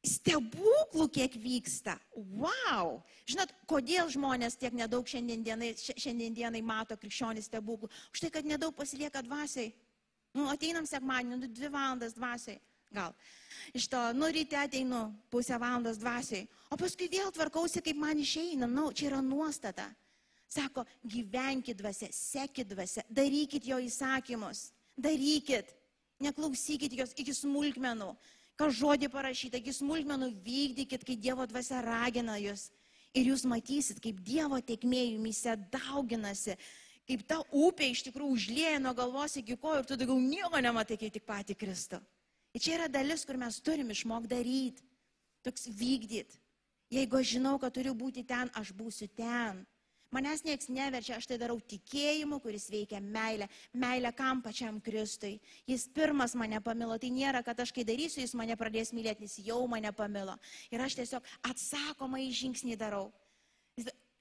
stebuklų 0.03 1.07
kiek 1.15 1.37
vyksta, 1.39 1.95
wow. 2.15 2.99
Žinot, 3.29 3.53
kodėl 3.69 4.11
žmonės 4.11 4.59
tiek 4.59 4.75
nedaug 4.75 5.07
šiandienai, 5.07 5.71
šiandienai 5.79 6.61
mato 6.65 6.97
krikščionį 6.99 7.43
stebuklų? 7.45 7.89
Už 8.11 8.25
tai, 8.25 8.31
kad 8.33 8.47
nedaug 8.47 8.75
pasilieka 8.75 9.23
dvasiai. 9.23 9.71
Nu, 10.33 10.49
ateinam 10.51 10.85
sekmadienį, 10.89 11.39
nu, 11.39 11.49
dvi 11.49 11.69
valandas 11.71 12.15
dvasiai. 12.17 12.59
Gal. 12.93 13.13
Iš 13.73 13.87
to, 13.89 13.99
nu, 14.13 14.27
ryte 14.29 14.57
ateinu 14.59 15.07
pusę 15.33 15.57
valandos 15.57 15.97
dvasiai. 16.01 16.45
O 16.69 16.77
paskui 16.77 17.07
vėl 17.09 17.31
tvarkausi, 17.33 17.81
kaip 17.85 17.97
man 17.97 18.19
išeina. 18.21 18.69
Nu, 18.69 18.91
čia 18.93 19.07
yra 19.09 19.21
nuostata. 19.25 19.87
Sako, 20.53 20.83
gyvenkit 21.01 21.79
dvasia, 21.79 22.11
sekit 22.13 22.67
dvasia, 22.69 23.01
darykit 23.09 23.65
jo 23.65 23.79
įsakymus, 23.81 24.67
darykit, 24.99 25.71
neklausykit 26.21 26.93
jos 26.99 27.15
iki 27.17 27.33
smulkmenų, 27.33 28.11
ką 28.59 28.69
žodį 28.77 29.09
parašyta, 29.13 29.57
iki 29.57 29.73
smulkmenų 29.73 30.29
vykdykit, 30.45 31.05
kai 31.07 31.17
Dievo 31.17 31.47
dvasia 31.49 31.81
ragina 31.85 32.37
jūs. 32.41 32.69
Ir 33.13 33.29
jūs 33.29 33.45
matysit, 33.49 33.99
kaip 34.01 34.21
Dievo 34.25 34.57
tekmė 34.61 35.03
jumise 35.13 35.55
dauginasi, 35.73 36.57
kaip 37.09 37.25
ta 37.29 37.41
upė 37.53 37.91
iš 37.93 38.05
tikrųjų 38.07 38.37
užlėja 38.37 38.79
nuo 38.81 38.93
galvos 38.97 39.37
iki 39.37 39.57
kojų 39.59 39.83
ir 39.83 39.89
tu 39.89 39.97
daugiau 39.99 40.21
nieko 40.21 40.61
nematai, 40.61 40.97
kaip 41.01 41.13
tik 41.13 41.25
pati 41.27 41.57
Kristų. 41.57 41.99
Ir 42.53 42.61
čia 42.61 42.77
yra 42.77 42.87
dalis, 42.89 43.25
kur 43.25 43.37
mes 43.41 43.59
turim 43.65 43.89
išmokti 43.93 44.29
daryti, 44.33 44.85
toks 45.45 45.69
vykdyti. 45.69 46.41
Jeigu 46.93 47.17
aš 47.17 47.35
žinau, 47.35 47.57
kad 47.61 47.73
turiu 47.73 47.93
būti 47.97 48.21
ten, 48.25 48.51
aš 48.57 48.73
būsiu 48.77 49.09
ten. 49.17 49.63
Manęs 50.13 50.43
nieks 50.45 50.69
neverčia, 50.69 51.17
aš 51.17 51.26
tai 51.26 51.39
darau 51.41 51.56
tikėjimu, 51.58 52.38
kuris 52.43 52.67
veikia 52.69 52.99
meilę. 53.02 53.47
Meilę 53.73 54.12
kam 54.13 54.43
pačiam 54.45 54.78
Kristui. 54.84 55.39
Jis 55.65 55.88
pirmas 55.89 56.36
mane 56.38 56.60
pamilo. 56.62 57.00
Tai 57.02 57.10
nėra, 57.10 57.42
kad 57.46 57.63
aš 57.63 57.71
kai 57.73 57.85
darysiu, 57.87 58.21
jis 58.21 58.35
mane 58.37 58.54
pradės 58.60 58.94
mylėti, 58.94 59.25
jis 59.25 59.40
jau 59.48 59.63
mane 59.71 59.90
pamilo. 59.98 60.37
Ir 60.69 60.85
aš 60.85 61.00
tiesiog 61.02 61.33
atsakomą 61.50 62.21
į 62.27 62.29
žingsnį 62.44 62.77
darau. 62.77 63.10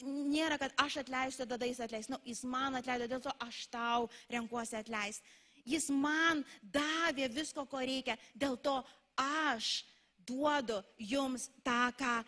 Nėra, 0.02 0.56
kad 0.58 0.72
aš 0.80 1.02
atleisiu, 1.04 1.44
tada 1.46 1.68
jis 1.68 1.84
atleis. 1.84 2.08
Nu, 2.08 2.16
jis 2.24 2.40
man 2.48 2.80
atleido, 2.80 3.10
dėl 3.12 3.20
to 3.28 3.36
aš 3.44 3.66
tau 3.70 4.08
renkuosi 4.32 4.80
atleisti. 4.80 5.38
Jis 5.68 5.92
man 5.92 6.40
davė 6.64 7.28
visko, 7.30 7.68
ko 7.68 7.84
reikia. 7.84 8.16
Dėl 8.34 8.56
to 8.64 8.80
aš 9.20 9.82
duodu 10.26 10.80
jums 10.98 11.50
tą, 11.62 11.92
ką 11.98 12.22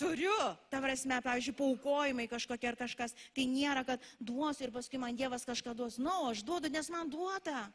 turiu, 0.00 0.34
ta 0.72 0.80
prasme, 0.82 1.20
pavyzdžiui, 1.24 1.56
paukojimai 1.58 2.26
kažkokie 2.30 2.72
ar 2.72 2.78
kažkas, 2.80 3.14
tai 3.36 3.46
nėra, 3.50 3.84
kad 3.86 4.02
duosiu 4.18 4.66
ir 4.66 4.74
paskui 4.74 5.00
man 5.02 5.18
Dievas 5.18 5.46
kažką 5.48 5.76
duos. 5.76 6.00
Na, 6.00 6.08
no, 6.08 6.32
aš 6.32 6.42
duodu, 6.46 6.72
nes 6.72 6.88
man 6.92 7.12
duota. 7.12 7.68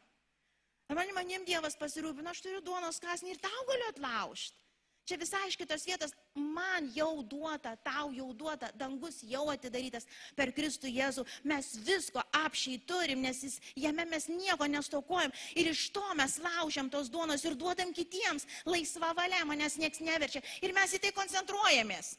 Man, 0.90 1.10
manim 1.14 1.46
Dievas 1.46 1.78
pasirūpina, 1.78 2.34
aš 2.34 2.44
turiu 2.44 2.62
duonos 2.62 3.00
kasnį 3.02 3.34
ir 3.34 3.42
tau 3.42 3.66
galiu 3.70 3.90
atlaužti. 3.94 4.65
Čia 5.06 5.20
visai 5.20 5.44
iš 5.46 5.54
kitos 5.54 5.84
vietos, 5.86 6.10
man 6.34 6.88
jau 6.90 7.22
duota, 7.22 7.76
tau 7.86 8.08
jau 8.10 8.32
duota, 8.34 8.72
dangus 8.74 9.20
jau 9.22 9.44
atidarytas 9.52 10.08
per 10.34 10.50
Kristų 10.56 10.90
Jėzų. 10.90 11.22
Mes 11.46 11.68
visko 11.86 12.24
apšiai 12.34 12.80
turim, 12.90 13.22
nes 13.22 13.44
jis, 13.44 13.60
jame 13.78 14.02
mes 14.10 14.26
nieko 14.26 14.66
nestokojam. 14.66 15.30
Ir 15.54 15.70
iš 15.70 15.84
to 15.94 16.02
mes 16.18 16.34
laužiam 16.42 16.90
tos 16.90 17.06
duonos 17.12 17.44
ir 17.46 17.54
duodam 17.54 17.92
kitiems 17.94 18.48
laisvą 18.66 19.12
valią, 19.14 19.44
manęs 19.46 19.78
niekas 19.78 20.02
neverčia. 20.02 20.42
Ir 20.66 20.74
mes 20.74 20.98
į 20.98 21.02
tai 21.06 21.14
koncentruojamės. 21.14 22.16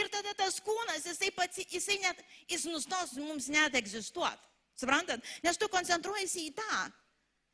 Ir 0.00 0.08
tada 0.08 0.32
tas 0.38 0.62
kūnas, 0.64 1.04
jisai 1.10 1.28
pats, 1.36 1.60
jisai 1.68 1.98
net, 2.00 2.24
jis 2.48 2.64
nustos 2.70 3.18
mums 3.20 3.50
net 3.52 3.76
egzistuoti. 3.76 4.40
Suprantat? 4.80 5.20
Nes 5.44 5.60
tu 5.60 5.68
koncentruojasi 5.68 6.48
į 6.48 6.56
tą. 6.56 6.82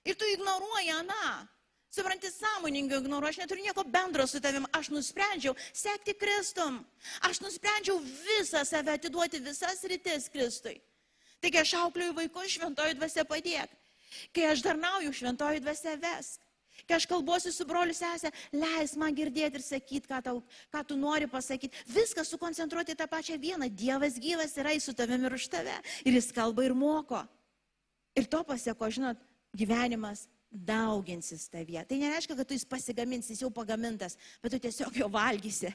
Ir 0.06 0.14
tu 0.14 0.30
ignoruoji 0.30 0.94
aną. 0.94 1.26
Supranti, 1.96 2.28
sąmoningai 2.30 2.98
ignoruoju, 2.98 3.30
aš 3.30 3.38
neturiu 3.40 3.64
nieko 3.64 3.84
bendro 3.84 4.26
su 4.28 4.40
tavim, 4.40 4.66
aš 4.72 4.90
nusprendžiau 4.92 5.54
sekti 5.72 6.12
Kristum. 6.14 6.82
Aš 7.24 7.40
nusprendžiau 7.40 8.02
visą 8.04 8.64
save 8.68 8.92
atiduoti, 8.98 9.40
visas 9.40 9.80
rytis 9.88 10.28
Kristui. 10.32 10.76
Taigi 11.40 11.62
aš 11.62 11.72
aukliuoju 11.80 12.18
vaikus 12.18 12.52
šventoji 12.52 12.98
dvasia 12.98 13.24
padėk. 13.24 13.72
Kai 14.36 14.44
aš 14.50 14.66
darnauju 14.66 15.14
šventoji 15.16 15.64
dvasia 15.64 15.96
vesk. 16.02 16.44
Kai 16.84 16.98
aš 16.98 17.08
kalbuosiu 17.08 17.54
su 17.54 17.64
broliu 17.64 17.96
sesė, 17.96 18.28
leis 18.52 18.92
man 19.00 19.16
girdėti 19.16 19.56
ir 19.56 19.64
sakyti, 19.64 20.04
ką, 20.12 20.20
tau, 20.28 20.44
ką 20.72 20.84
tu 20.84 21.00
nori 21.00 21.24
pasakyti. 21.32 21.80
Viską 21.96 22.28
sukoncentruoti 22.28 22.94
tą 22.94 23.08
pačią 23.08 23.40
vieną. 23.40 23.72
Dievas 23.72 24.20
gyvas 24.20 24.52
yra 24.60 24.76
su 24.80 24.92
tavimi 24.92 25.30
ir 25.30 25.40
už 25.40 25.48
tave. 25.48 25.80
Ir 26.04 26.20
jis 26.20 26.28
kalba 26.36 26.68
ir 26.68 26.76
moko. 26.76 27.24
Ir 28.16 28.28
to 28.28 28.44
pasieko, 28.44 28.92
žinot, 28.92 29.16
gyvenimas 29.56 30.28
dauginsis 30.50 31.48
tavyje. 31.50 31.84
Tai 31.88 31.98
nereiškia, 32.00 32.36
kad 32.36 32.48
tu 32.48 32.56
jis 32.56 32.66
pasigamins, 32.68 33.28
jis 33.30 33.42
jau 33.42 33.50
pagamintas, 33.52 34.16
bet 34.42 34.54
tu 34.54 34.60
tiesiog 34.62 34.96
jo 34.96 35.08
valgysi, 35.12 35.72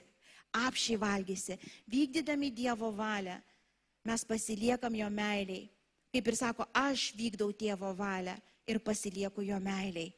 apšiai 0.56 1.00
valgysi. 1.00 1.58
Vykdydami 1.92 2.52
Dievo 2.56 2.92
valią, 2.96 3.38
mes 4.08 4.26
pasiliekam 4.26 4.96
jo 4.96 5.10
meiliai. 5.10 5.70
Kaip 6.12 6.28
ir 6.28 6.36
sako, 6.36 6.68
aš 6.76 7.12
vykdau 7.16 7.54
tėvo 7.56 7.94
valią 7.96 8.36
ir 8.68 8.82
pasilieku 8.84 9.46
jo 9.48 9.60
meiliai. 9.64 10.12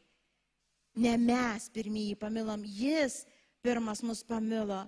Ne 0.98 1.14
mes 1.18 1.70
pirmieji 1.74 2.16
pamilom, 2.18 2.64
jis 2.66 3.24
pirmas 3.62 4.02
mus 4.06 4.24
pamilo. 4.26 4.84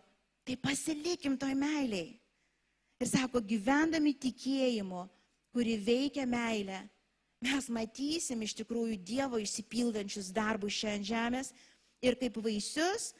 Tai 0.45 0.55
pasilikim 0.61 1.37
toj 1.37 1.53
meiliai. 1.57 2.13
Ir 3.01 3.09
sako, 3.09 3.41
gyvendami 3.41 4.13
tikėjimu, 4.17 5.03
kuri 5.53 5.75
veikia 5.81 6.25
meilę, 6.29 6.83
mes 7.43 7.69
matysim 7.69 8.41
iš 8.45 8.55
tikrųjų 8.61 8.97
Dievo 9.03 9.39
išsipildančius 9.41 10.31
darbus 10.35 10.77
šiandien 10.79 11.09
žemės 11.09 11.51
ir 12.05 12.17
kaip 12.19 12.37
vaisius 12.43 13.13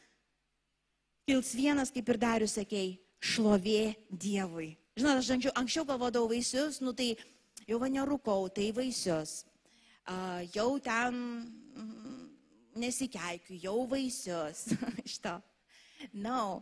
kils 1.26 1.56
vienas, 1.58 1.92
kaip 1.92 2.10
ir 2.14 2.20
darius 2.22 2.56
sakėjai, 2.60 2.98
šlovė 3.20 3.96
Dievui. 4.10 4.76
Žinot, 4.96 5.20
aš 5.20 5.32
anksčiau, 5.34 5.54
anksčiau 5.60 5.88
galvodavau 5.90 6.30
vaisius, 6.30 6.80
nu 6.86 6.94
tai 6.96 7.16
jau 7.66 7.80
va 7.82 7.90
nerūkau, 7.92 8.48
tai 8.54 8.70
vaisius. 8.76 9.42
Uh, 10.06 10.46
jau 10.54 10.78
ten 10.86 11.18
mm, 11.18 12.28
nesikeikiu, 12.78 13.58
jau 13.64 13.80
vaisius. 13.90 14.68
Iš 15.08 15.18
to. 15.26 15.34
No. 16.14 16.62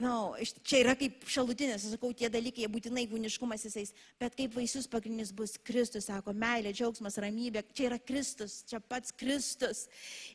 No, 0.00 0.32
čia 0.64 0.78
yra 0.80 0.94
kaip 0.96 1.26
šalutinės, 1.28 1.82
sakau, 1.92 2.14
tie 2.16 2.30
dalykai, 2.32 2.62
jie 2.64 2.70
būtinai 2.72 3.02
kūniškumas 3.10 3.66
jisais, 3.66 3.90
bet 4.16 4.32
kaip 4.38 4.54
vaisius 4.56 4.86
pagrindinis 4.88 5.28
bus 5.36 5.58
Kristus, 5.60 6.06
sako, 6.08 6.32
meilė, 6.32 6.72
džiaugsmas, 6.72 7.18
ramybė, 7.20 7.66
čia 7.76 7.90
yra 7.90 7.98
Kristus, 8.00 8.62
čia 8.70 8.80
pats 8.80 9.12
Kristus. 9.12 9.82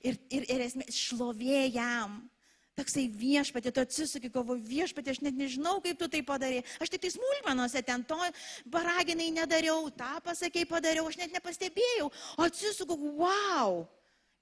Ir, 0.06 0.20
ir, 0.30 0.46
ir 0.54 0.62
esmė, 0.68 0.86
šlovė 0.94 1.64
jam. 1.74 2.20
Toksai 2.78 3.08
viešpatė, 3.10 3.72
tu 3.74 3.82
atsisuki, 3.82 4.30
kovo 4.30 4.60
viešpatė, 4.60 5.16
aš 5.16 5.24
net 5.26 5.40
nežinau, 5.40 5.80
kaip 5.82 5.98
tu 5.98 6.12
tai 6.14 6.22
padarai. 6.28 6.62
Aš 6.84 6.94
tik 6.94 7.02
tai 7.08 7.14
smulkmenuose 7.16 7.82
ten 7.88 8.06
to 8.06 8.20
baraginai 8.70 9.32
nedariau, 9.34 9.90
tą 9.98 10.12
pasakėjai 10.28 10.70
padariau, 10.70 11.08
aš 11.10 11.18
net 11.24 11.34
nepastebėjau. 11.40 12.12
O 12.36 12.46
atsisuku, 12.46 13.00
wow, 13.18 13.82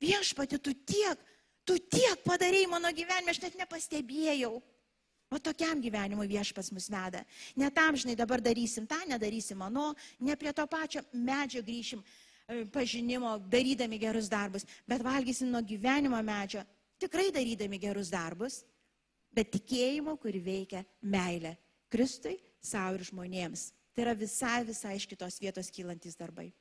viešpatė, 0.03 0.59
tu 0.59 0.75
tiek, 0.75 1.23
tu 1.63 1.79
tiek 1.79 2.27
padarai 2.27 2.65
mano 2.67 2.91
gyvenime, 2.91 3.31
aš 3.31 3.43
net 3.45 3.59
nepastebėjau. 3.63 4.57
O 5.33 5.39
tokiam 5.41 5.81
gyvenimui 5.81 6.27
viešpas 6.29 6.69
mus 6.75 6.89
veda. 6.93 7.23
Ne 7.57 7.71
tam, 7.73 7.97
žinai, 7.97 8.13
dabar 8.19 8.41
darysim 8.43 8.85
tą, 8.85 8.99
nedarysim 9.09 9.57
mano, 9.57 9.93
ne 10.21 10.35
prie 10.37 10.53
to 10.53 10.65
pačio 10.69 11.01
medžio 11.13 11.63
grįšim 11.65 12.03
e, 12.03 12.63
pažinimo, 12.69 13.39
darydami 13.49 13.97
gerus 13.97 14.29
darbus, 14.29 14.67
bet 14.85 15.01
valgysim 15.01 15.49
nuo 15.49 15.63
gyvenimo 15.65 16.19
medžio, 16.21 16.61
tikrai 17.01 17.31
darydami 17.33 17.81
gerus 17.81 18.13
darbus, 18.13 18.61
bet 19.33 19.49
tikėjimu, 19.55 20.19
kuri 20.21 20.43
veikia 20.43 20.83
meilę 21.01 21.55
Kristui, 21.89 22.37
savo 22.61 22.99
ir 22.99 23.07
žmonėms. 23.09 23.71
Tai 23.93 24.05
yra 24.07 24.13
visai, 24.17 24.61
visai 24.65 24.95
iš 24.97 25.07
kitos 25.09 25.39
vietos 25.41 25.69
kylantis 25.73 26.17
darbai. 26.17 26.51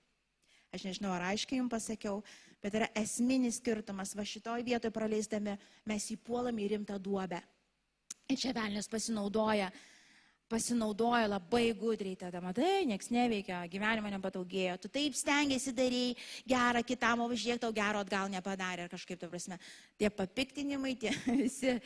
Aš 0.73 0.87
nežinau, 0.89 1.13
ar 1.13 1.29
aiškiai 1.29 1.61
jums 1.61 1.73
pasakiau, 1.73 2.23
bet 2.65 2.77
yra 2.77 2.89
esminis 2.97 3.59
skirtumas. 3.61 4.15
Va 4.17 4.25
šitoj 4.25 4.65
vietoje 4.65 4.93
praleisdami 4.93 5.59
mes 5.89 6.07
įpuolam 6.15 6.57
į 6.57 6.69
rimtą 6.73 6.97
duobę. 7.01 7.43
Ir 8.31 8.39
čia 8.39 8.53
velnės 8.55 8.87
pasinaudoja, 8.91 9.71
pasinaudoja 10.53 11.31
labai 11.31 11.73
gudriai, 11.77 12.17
tada 12.21 12.43
matai, 12.45 12.85
nieks 12.89 13.09
neveikia, 13.13 13.63
gyvenimo 13.73 14.11
nepadaugėjo, 14.13 14.77
tu 14.83 14.91
taip 14.93 15.17
stengiasi 15.17 15.73
daryti 15.75 16.27
gerą 16.49 16.85
kitam, 16.87 17.25
o 17.25 17.31
žiūrėk, 17.33 17.63
tau 17.65 17.73
gero 17.75 18.03
atgal 18.05 18.31
nepadarė, 18.33 18.87
ar 18.87 18.93
kažkaip, 18.93 19.21
ta 19.21 19.31
prasme, 19.33 19.59
tie 20.01 20.11
papiktinimai, 20.13 20.95
tie 21.01 21.15
visi 21.41 21.79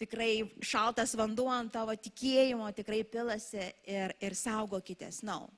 tikrai 0.00 0.32
šaltas 0.64 1.14
vanduo 1.18 1.50
ant 1.52 1.72
tavo 1.74 1.94
tikėjimo 1.94 2.70
tikrai 2.76 3.02
pilasi 3.04 3.62
ir, 3.86 4.14
ir 4.22 4.36
saugokitės. 4.38 5.22
Na, 5.26 5.40
no. 5.42 5.52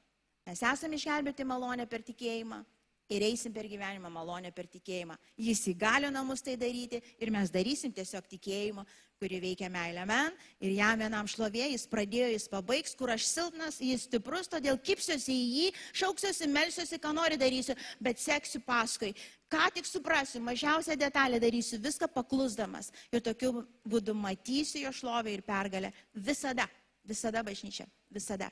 mes 0.48 0.62
esame 0.64 0.98
išgelbėti 0.98 1.46
malonę 1.48 1.86
per 1.88 2.04
tikėjimą, 2.06 2.62
ir 3.10 3.26
eisim 3.26 3.52
per 3.52 3.66
gyvenimą 3.68 4.10
malonę 4.12 4.52
per 4.54 4.68
tikėjimą. 4.70 5.16
Jis 5.38 5.64
įgalina 5.72 6.22
mus 6.26 6.42
tai 6.46 6.56
daryti 6.58 7.00
ir 7.18 7.32
mes 7.34 7.50
darysim 7.52 7.92
tiesiog 7.92 8.28
tikėjimo, 8.30 8.86
kuri 9.20 9.36
veikia 9.40 9.68
meilę 9.68 10.06
men 10.08 10.32
ir 10.64 10.72
jam 10.78 11.00
vienam 11.02 11.26
šlovė, 11.28 11.66
jis 11.74 11.82
pradėjo, 11.92 12.30
jis 12.32 12.46
pabaigs, 12.48 12.94
kur 12.96 13.10
aš 13.12 13.26
silpnas, 13.28 13.76
jis 13.84 14.06
stiprus, 14.08 14.48
todėl 14.48 14.78
kipsiuosi 14.80 15.34
į 15.34 15.48
jį, 15.56 15.66
šauksiuosi, 16.00 16.48
melsiuosi, 16.48 16.98
ką 17.02 17.12
nori 17.12 17.36
darysiu, 17.40 17.76
bet 18.00 18.22
seksiu 18.22 18.62
paskui. 18.64 19.12
Ką 19.52 19.66
tik 19.76 19.84
suprasiu, 19.84 20.40
mažiausią 20.46 20.96
detalę 20.96 21.40
darysiu, 21.42 21.76
viską 21.84 22.08
paklusdamas 22.14 22.88
ir 23.12 23.20
tokiu 23.26 23.66
būdu 23.84 24.16
matysiu 24.16 24.86
jo 24.86 24.92
šlovę 25.02 25.34
ir 25.36 25.44
pergalę 25.44 25.92
visada, 26.14 26.64
visada 27.04 27.44
bažnyčia, 27.44 27.84
visada. 28.08 28.48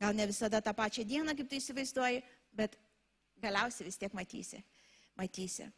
Gal 0.00 0.12
ne 0.16 0.26
visada 0.28 0.60
tą 0.60 0.76
pačią 0.76 1.06
dieną, 1.08 1.32
kaip 1.38 1.48
tu 1.48 1.56
įsivaizduoji, 1.56 2.20
bet 2.60 2.76
galiausiai 3.40 3.88
vis 3.88 3.96
tiek 3.96 4.12
matysi. 4.12 4.60
Matysi. 5.16 5.70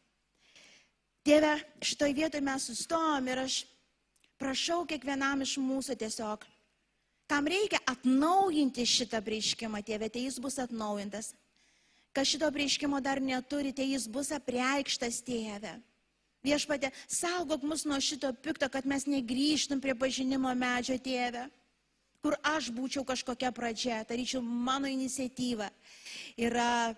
Tėve, 1.22 1.52
šitoj 1.78 2.16
vietoje 2.16 2.42
mes 2.42 2.66
sustojom 2.66 3.30
ir 3.30 3.44
aš 3.44 3.60
prašau 4.42 4.82
kiekvienam 4.90 5.44
iš 5.44 5.54
mūsų 5.62 5.96
tiesiog, 6.00 6.42
kam 7.30 7.46
reikia 7.48 7.78
atnaujinti 7.88 8.84
šitą 8.88 9.22
prieškimą, 9.24 9.80
tėve, 9.86 10.10
tai 10.12 10.26
jis 10.26 10.40
bus 10.42 10.58
atnaujintas. 10.62 11.32
Kas 12.12 12.28
šito 12.28 12.50
prieškimo 12.52 13.00
dar 13.00 13.22
neturite, 13.24 13.86
jis 13.86 14.04
bus 14.10 14.34
apreikštas, 14.34 15.22
tėve. 15.24 15.78
Viešpatė, 16.44 16.90
saugok 17.06 17.62
mus 17.64 17.86
nuo 17.86 17.96
šito 18.02 18.34
pikto, 18.44 18.66
kad 18.68 18.84
mes 18.84 19.06
negryžtum 19.06 19.80
prie 19.80 19.94
pažinimo 19.94 20.52
medžio, 20.58 20.98
tėve 20.98 21.46
kur 22.22 22.36
aš 22.46 22.70
būčiau 22.70 23.02
kažkokia 23.02 23.50
pradžia, 23.50 24.04
taryčiau 24.06 24.42
mano 24.42 24.86
iniciatyva. 24.86 25.66
Yra 26.38 26.94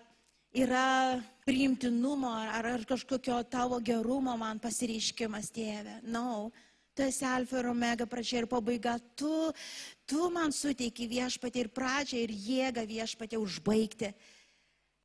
yra 0.55 1.19
priimtinumo 1.43 2.29
ar, 2.31 2.65
ar 2.65 2.85
kažkokio 2.87 3.41
tavo 3.51 3.79
gerumo 3.83 4.37
man 4.39 4.59
pasireiškimas, 4.63 5.51
tėve. 5.51 5.99
Na, 6.05 6.21
no. 6.21 6.51
Tu 6.95 7.03
esi 7.03 7.25
alfa 7.27 7.59
ir 7.59 7.67
omega 7.69 8.07
pradžia 8.07 8.41
ir 8.41 8.47
pabaiga. 8.49 8.95
Tu, 9.19 9.33
tu 10.07 10.29
man 10.31 10.55
suteiki 10.55 11.09
viešpatį 11.11 11.65
ir 11.65 11.69
pradžią 11.75 12.21
ir 12.23 12.33
jėgą 12.33 12.85
viešpatį 12.87 13.41
užbaigti. 13.41 14.13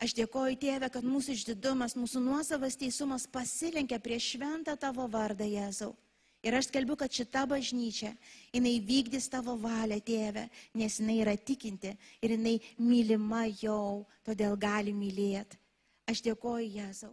Aš 0.01 0.14
dėkoju 0.16 0.57
tėve, 0.57 0.88
kad 0.88 1.05
mūsų 1.05 1.34
išdidumas, 1.36 1.93
mūsų 1.99 2.22
nuosavas 2.24 2.78
teisumas 2.80 3.26
pasilenkia 3.28 3.99
prie 4.01 4.16
šventą 4.16 4.72
tavo 4.80 5.05
vardą 5.12 5.45
Jėzau. 5.45 5.93
Ir 6.41 6.57
aš 6.57 6.70
skelbiu, 6.70 6.95
kad 6.97 7.12
šita 7.12 7.43
bažnyčia, 7.45 8.14
jinai 8.55 8.78
vykdys 8.80 9.26
tavo 9.28 9.59
valią, 9.61 9.99
tėve, 10.01 10.47
nes 10.80 10.97
jinai 11.03 11.18
yra 11.20 11.34
tikinti 11.36 11.93
ir 12.24 12.32
jinai 12.32 12.55
mylima 12.80 13.43
jau, 13.61 14.07
todėl 14.24 14.57
gali 14.57 14.95
mylėti. 14.97 15.61
Aš 16.09 16.24
dėkoju 16.24 16.70
Jėzau. 16.78 17.12